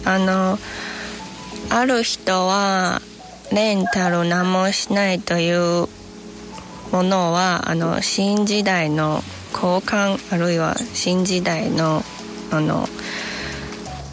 [0.04, 0.60] あの
[1.70, 3.02] ある人は
[3.52, 5.88] レンタル何もしないという
[6.93, 9.22] ものはあの新時代の
[9.53, 12.03] 交換あるいは新時代の
[12.51, 12.86] あの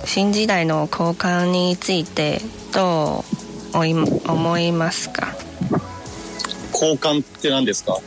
[0.06, 2.42] 新時代の交換について
[2.74, 3.26] ど
[3.74, 3.78] う
[4.32, 5.36] 思いますか？
[6.74, 8.00] 交換って何ですか？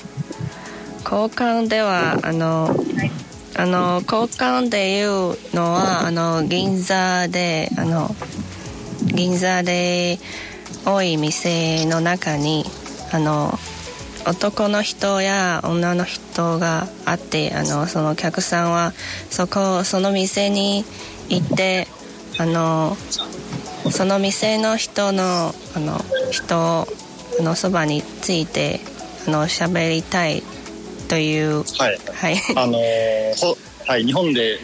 [1.04, 2.74] 交換ではあの
[3.54, 8.08] あの交換でいうのはあの銀座であの
[9.14, 10.18] 銀座で
[10.86, 12.64] 多い店の中に
[13.12, 13.58] あの
[14.24, 18.92] 男の人や女の人があってあのそのお客さんは
[19.30, 20.84] そこその店に
[21.28, 21.86] 行って
[22.38, 22.96] あの
[23.90, 25.98] その店の人のあの
[26.30, 26.86] 人
[27.40, 28.80] のそばについて
[29.26, 30.42] あの喋りたい
[31.08, 32.78] というはい、はい、あの
[33.86, 34.58] はい日本で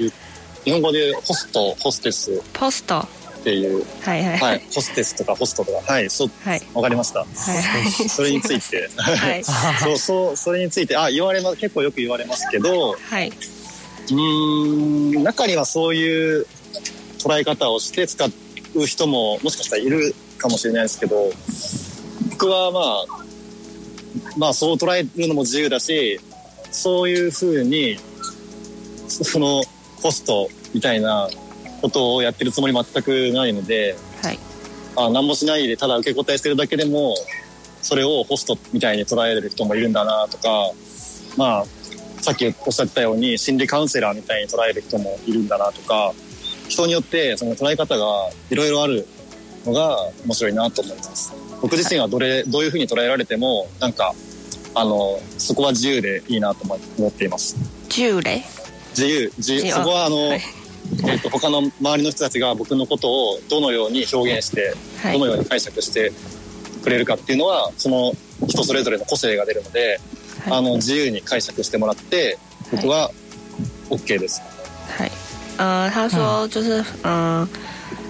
[0.64, 2.42] 日本語でホストホステス。
[2.52, 3.06] ポスト
[3.48, 7.20] っていう、はいはい、はい、ホステスとかホストとか、はい、そう、はい、わかりました。
[7.20, 7.28] はい、
[8.08, 9.42] それについて、はい、
[9.82, 13.32] そうそう、それについて、あ、言われます、結構よく言われますけど、はい、
[14.10, 16.46] うん、中にはそういう
[17.18, 18.22] 捉え方をして使
[18.74, 21.32] う人ももしかしたらいるかもしれないですけど、
[22.32, 23.24] 僕はまあ、
[24.36, 26.20] まあそう捉えるのも自由だし、
[26.70, 27.98] そういうふうに、
[29.08, 29.62] その
[30.02, 31.30] ホストみたいな
[31.80, 34.38] ことをやってるつもり全くないので、はい、
[34.96, 37.14] あ何もしないでただ受け答えしてるだけでも
[37.82, 40.72] それをホストみたいに捉える人もいるんだなとか
[41.36, 41.64] まあ
[42.20, 46.12] さっきおっしゃったように心理カウンセラーみたいに捉える人もいるんだなとか
[46.68, 48.04] 人によってその捉え方が
[48.50, 49.06] いろいろある
[49.64, 51.32] のが面白いなと思います。
[51.62, 54.14] 僕自身はどれどういうふうに捉えられてもなんか
[54.74, 57.56] あのそこは自由でいいなと思っています。
[57.88, 58.42] 自由で？
[58.90, 59.72] 自由自由。
[59.72, 60.40] そこはあの、はい
[61.04, 66.12] えーと、他の周りの人たちが僕のことをどのように表現して、はい、どのように解釈して
[66.82, 68.12] くれるかっていうのはその
[68.48, 70.00] 人それぞれの個性が出るので、
[70.44, 72.38] はい、あの自由に解釈してもらって
[72.70, 73.10] 僕は
[73.90, 74.40] OK です。
[74.98, 75.10] はい。
[75.58, 77.48] 呃，他说就是，嗯、呃，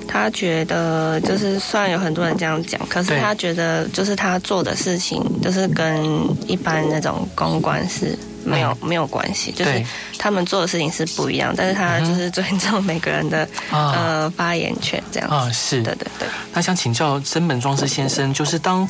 [0.06, 5.98] 他觉得就是虽然有很多人这样讲，可是他觉得就是他做的事情就是跟
[6.46, 8.18] 一般那种公关是
[8.48, 9.84] 没有没有关系，就是
[10.18, 16.28] 他们做的事情是不一样，但是他就是尊重每个人的呃发言权这样啊，是，对对对。
[16.54, 18.88] 那想请教真本庄司先生，就是当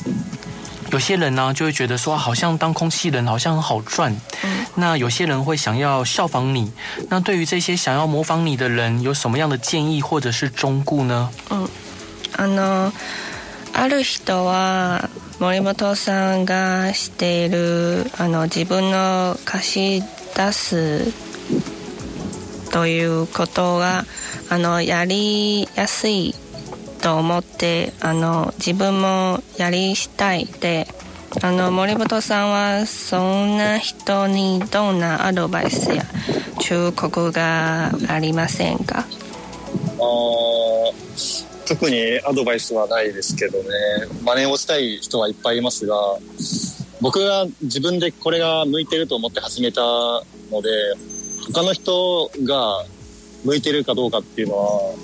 [0.91, 6.71] 有些人呢就会觉得说，好像当空气人好像很好赚，嗯，那有些人会想要效仿你，
[7.09, 11.29] 那对于这些想要模仿你的人，有什么样的建议或者是忠告呢？
[11.49, 11.67] 嗯，
[12.37, 12.91] あの
[13.73, 15.09] ある人は。
[15.39, 20.03] 森本さんがしているあの自分の貸し
[20.35, 21.13] 出す
[22.73, 24.03] ということが
[24.49, 26.35] あのやりやすい
[27.01, 30.89] と思ってあの自分もやりしたいで
[31.41, 36.03] あの森本さんはそんな人にどんなアドバイスや
[36.59, 39.05] 忠告がありませんか？
[40.01, 43.69] あ特にアドバイスはないですけどね。
[44.23, 45.95] 真似をしたい人はいっぱいいますが
[46.99, 50.69] 僕が自分でこれが向いてると思って始めたので
[51.53, 52.83] 他の人が
[53.45, 54.95] 向いてるかどうかっていうのは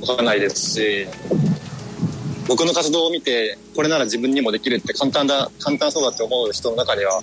[0.00, 1.06] 分からないですし
[2.48, 7.22] 僕の活動を見てこれなら自分にもできるって簡単だ簡単そうだって思う人の中には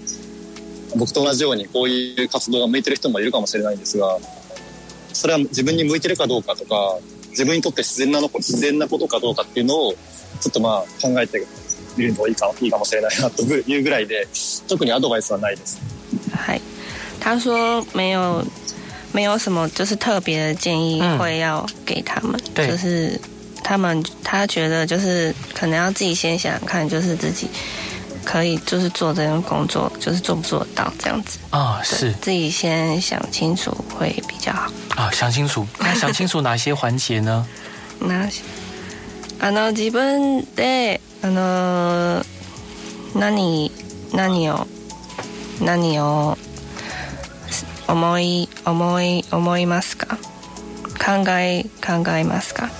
[0.97, 4.17] 僕と同じようにこういう活動が向いてる人もいるかもしれないんですが
[5.13, 6.97] それは自分に向いてるかどうかとか
[7.39, 11.47] 自分にとって自然なの自然なことかどうかっていうのをちょっとまあ考えて
[11.95, 14.27] みるのいいかいいかもしれないなというぐらいで
[14.67, 15.79] 特にアドバイスはないです。
[16.33, 16.61] はい
[17.21, 18.45] 他说没有
[19.13, 23.19] 没有什么就是特别的建议会要给他们，就是
[23.63, 27.47] 他们他觉得就是可能要自己先想想看，就是自己
[28.28, 31.80] 可以就是做这份工作，就是做不做得到这样子啊？
[31.82, 35.10] 是自己先想清楚会比较好啊。
[35.10, 37.46] 想清楚， 那想清楚哪些环节呢？
[38.00, 38.28] 那
[39.40, 42.24] あの自分であの
[43.14, 43.70] 何
[44.12, 44.66] 何を
[45.60, 46.38] 何を
[47.86, 50.16] 思い思い思いますか？
[50.98, 52.70] 考え考えますか？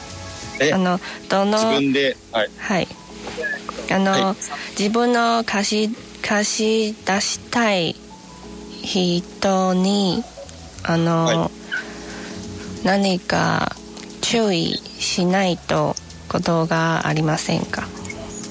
[0.72, 2.88] あのどの自分ではい、はい、
[3.91, 4.35] あの、はい、
[4.79, 7.95] 自分の貸し貸し出したい
[8.81, 10.23] 人に
[10.83, 11.51] あの、は
[12.83, 13.75] い、何か
[14.21, 15.95] 注意しないと
[16.27, 17.87] ことがありませんか？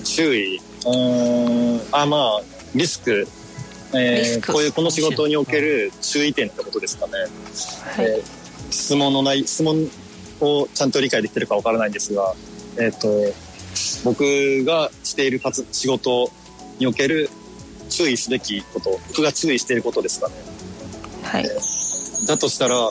[0.04, 0.60] 注意。
[0.86, 0.90] う
[1.76, 1.80] ん。
[1.92, 2.42] あまあ
[2.74, 3.26] リスク。
[3.94, 7.12] えー、こういうこの仕事における注意点ってことですかね、
[7.96, 8.06] はい。
[8.06, 8.22] えー、
[8.70, 9.88] 質問のない質問
[10.40, 12.34] をちゃんと理解できてるかわからないんですが、
[12.76, 13.08] えっ、ー、と、
[14.04, 16.30] 僕がしている活仕事
[16.78, 17.30] における
[17.88, 20.34] 注意すべきこと、僕が注意していることですかね。
[21.22, 21.44] はい。
[21.44, 22.90] えー、だとしたら、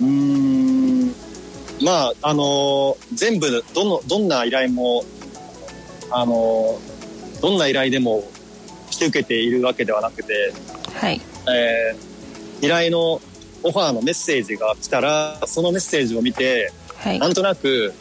[0.00, 1.08] うん、
[1.82, 5.04] まあ、あの全部、どの、どんな依頼も、
[6.10, 6.78] あの
[7.40, 8.24] どんな依頼でも
[8.90, 10.52] して受けているわけではなくて、
[10.94, 11.20] はい。
[11.48, 13.20] えー、依頼の
[13.62, 17.92] オファーのメッセージが来たらそのメッセージを見て、はい、なんとなく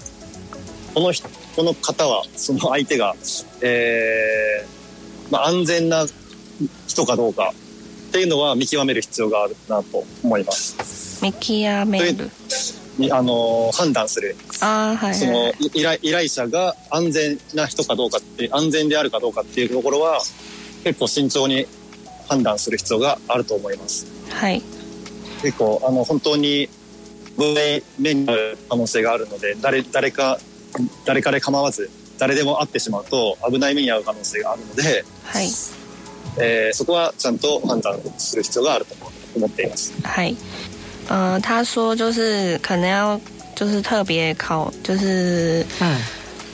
[0.93, 1.11] この
[1.59, 3.15] この方はその相手が、
[3.61, 6.05] えーまあ、安全な
[6.87, 7.51] 人かどうか
[8.07, 11.21] っていうのは見極める必要があるなと思います。
[11.21, 12.31] 見極める
[13.11, 20.21] あの判断するあ、はい、はい、その依頼依頼者が安全な人かどうかって安全であるかどうかっていうところは
[20.85, 21.65] 結構慎重に
[22.29, 24.07] 判断する必要があると思います。
[24.31, 24.61] はい
[25.41, 26.69] 結構あの本当に
[27.97, 30.39] になる可能性があるので誰誰か
[31.05, 35.49] 誰かで構わず誰でも会ってしまうと危ない目に遭う可能性があるので、はい
[36.37, 38.95] えー、そこはちゃんと判断する必要があると
[39.35, 39.93] 思っています。
[40.03, 40.35] はい。
[41.07, 43.19] 呃，他说就是可能要
[43.55, 45.99] 就是特别考就是嗯。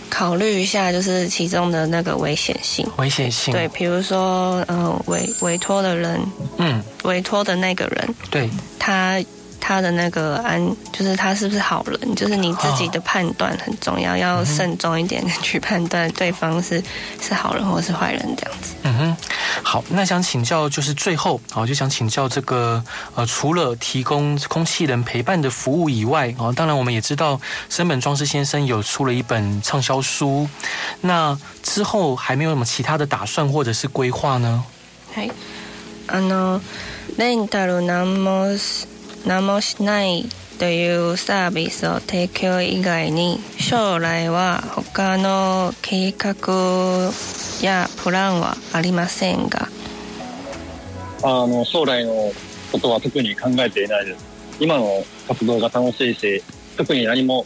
[0.07, 2.87] 考虑一下，就是其中的那个危险性。
[2.97, 3.53] 危险性。
[3.53, 6.21] 对，比如说，呃，委委托的人，
[6.57, 8.49] 嗯，委托的那个人，对，
[8.79, 9.21] 他。
[9.64, 10.58] 他的那个安，
[10.90, 16.82] 就是他是不是好人，就是你自己的判断很重要，要慎重一点去判断对方是
[17.20, 18.74] 是好人或是坏人这样子。
[18.82, 19.16] 嗯哼，
[19.62, 22.82] 好，那想请教就是最后，哦，就想请教这个
[23.14, 30.48] 呃，除了提供空气人陪伴的服务以外，哦，当然我们也知道森本庄司先生有出了一本畅销书，
[31.02, 34.64] 那之后还没有什么其他的打算或者是规划呢？
[35.14, 35.30] はい、
[36.08, 36.60] あの
[37.18, 38.56] レンタル何も
[39.25, 40.25] 何もしない
[40.59, 47.11] というサービスを提供以外に将来は他の計画
[47.61, 49.67] やプランはありませんが。
[51.23, 52.31] あの将来の
[52.71, 54.25] ことは特に考えていないです。
[54.59, 56.43] 今の活動が楽しいし
[56.77, 57.45] 特に何も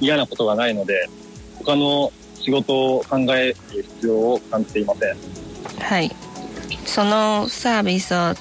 [0.00, 1.08] 嫌なことがないので
[1.58, 5.16] 他の仕事を考える必要を感じていません。
[5.80, 6.14] はい。
[6.84, 8.34] そのサービスを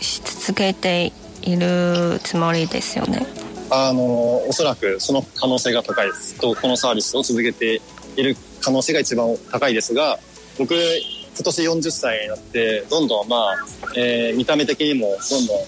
[0.00, 1.12] 続けて
[1.48, 3.26] いるつもりですよね。
[3.70, 4.02] あの
[4.48, 7.82] おそらくその可能性が高いですとこのサービスを続けて
[8.16, 10.18] いる可能性が一番高いですが
[10.58, 13.56] 僕今年40歳になってどんどんまあ、
[13.94, 15.58] えー、見た目的にもどんどん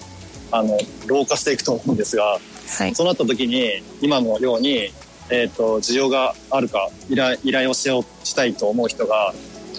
[0.50, 4.90] あの老化していくと思うんですが、はい、そうなった時に今のように、
[5.30, 9.32] えーと、需要があるか依頼依頼をしようしたいと思う人が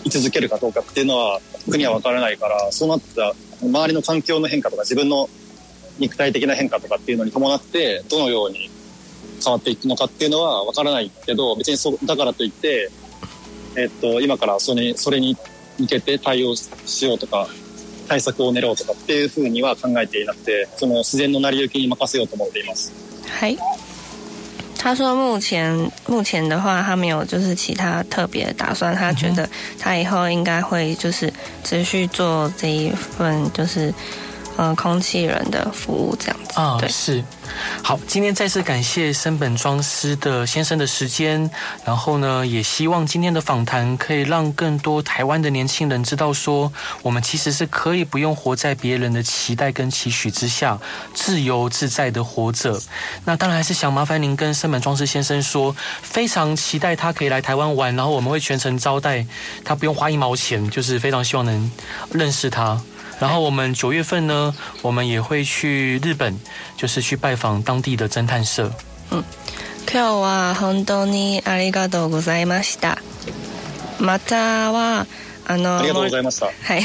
[0.06, 5.28] 居続けるかどうかっていうのは国は分からないからそうなった周りの環境の変化とか自分の
[6.00, 8.70] 肉体的な変化とかっていうのに伴ってどのように
[9.44, 12.89] 変わっていくのかっていうのは分からないけど別にそだからといって、
[13.76, 15.36] えっと、今からそれそれに
[15.80, 17.48] 向けて対応しようとか
[18.08, 22.92] 対策を練ろうとかっていうふうには考えていなくてその自然の成り行きに任せようと思っています。
[23.28, 23.58] はい
[24.84, 28.96] 他说目前目前的话，他没有就是其他特别的打算。
[28.96, 31.32] 他觉得他以后应该会就是
[31.64, 33.94] 持续做这一份就是
[34.62, 36.53] 呃空气人的服务这样子。
[36.53, 37.24] 啊，对，是。
[37.82, 41.49] 好，今天再次感谢森本庄司的先生的时间，
[41.84, 50.80] 然后呢，也希望今天的访谈可以让更多台湾的年轻人知道说，我们其实是可以不用活在别人的期待跟期许之下，
[51.16, 52.80] 自由自在的活着。
[53.26, 59.26] 那当然还是想麻烦您跟森本庄司先生说，非常期待他可以来台湾玩，然后我们会全程招待
[59.66, 61.72] 他，不用花一毛钱，就是非常希望能
[62.12, 62.80] 认识他。
[63.21, 66.39] 然后我们九月份呢，我们也会去日本，
[66.77, 68.71] 就是去拜访当地的侦探社。
[69.11, 72.99] 今日は本当にありがとうございました。
[73.99, 75.07] または
[75.47, 76.47] あのありがとうございました。
[76.47, 76.83] はい、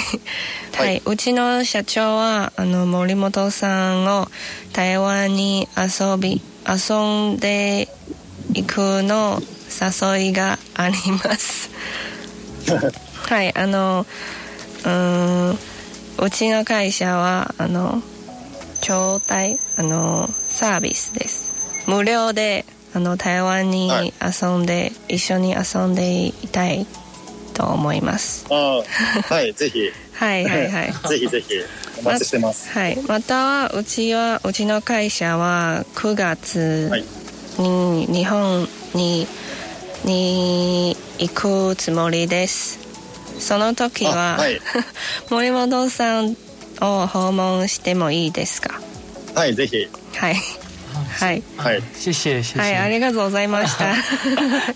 [0.77, 4.27] はい、うちの社長はあの森本さんを
[4.71, 6.95] 台湾に遊び遊
[7.33, 7.89] んで
[8.53, 11.69] いくの誘いがあります。
[13.27, 14.05] はい、あの
[14.85, 15.57] うーん
[16.18, 18.02] うちの会社はあの
[18.80, 21.86] 招待あのサービスです。
[21.88, 22.64] 無料で
[22.94, 26.86] あの台湾にはい遊んで、一緒に遊んでいたい
[27.54, 28.46] と思います。
[28.50, 28.82] あ
[29.28, 30.92] あ、はい、ぜひ、 はいはいはい。
[31.08, 31.54] ぜひぜひ、
[31.98, 32.70] お待ちしてます。
[32.70, 37.04] はい、またはうちはうちの会社は9月はい
[37.58, 39.26] に日本に
[40.04, 42.85] に行くつもりです
[43.38, 44.60] その時は、あはい。
[45.30, 46.36] 森本さん
[46.80, 48.80] を訪問してもいいですか？
[49.34, 49.88] はい、ぜひ。
[50.16, 50.36] はい
[51.19, 51.81] はいはい。
[51.93, 53.95] 谢谢，谢谢，は いありがとうございました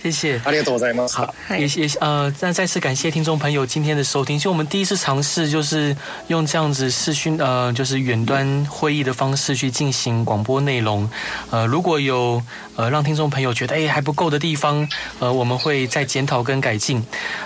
[0.01, 0.39] 谢谢。
[0.43, 1.17] ありがとうございます。
[1.17, 4.37] 好，嗨也也呃，再再次感谢听众朋友今天的收听。
[4.37, 5.95] 其实我们第一次尝试就是
[6.27, 11.09] 用这样子视讯呃，就是远端会议的方式去进行广播内容。
[11.51, 12.41] 呃，如果有
[12.75, 14.87] 呃让听众朋友觉得哎还不够的地方，
[15.19, 17.03] 呃，我们会再检讨跟改进。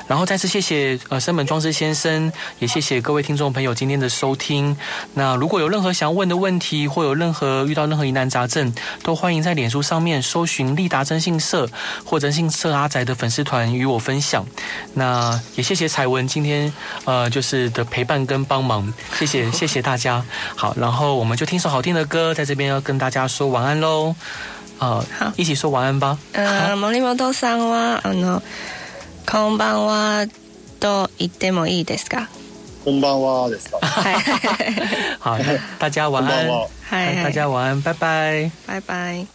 [0.07, 4.75] 然后再次谢谢呃森本庄司先生，也谢谢各位听众朋友今天的收听。
[5.13, 11.67] 那如果有任何想要问的问题，或有任何遇到任何疑难杂症， 都欢迎在脸书上面搜寻利达征信社
[12.05, 14.45] 或征信社阿仔的粉丝团与我分享。
[14.93, 16.71] 那也谢谢彩文今天
[17.05, 20.23] 呃就是的陪伴跟帮忙，谢谢谢谢大家。
[20.55, 24.15] 好，然后我们就听首好听的歌，在这边要跟大家说晚安喽。
[24.79, 26.17] 呃好，一起说晚安吧。
[26.33, 28.41] うん 森本さんはあの
[29.25, 30.27] こんばんは
[30.79, 32.29] と言ってもいいですか
[32.85, 33.77] こんばんはですか。
[33.81, 34.15] はい
[35.19, 36.47] 好，大家晚安。
[36.83, 37.03] こんばんは。
[37.05, 38.51] はいはい大家晚安，拜拜。
[38.67, 39.27] バイバイ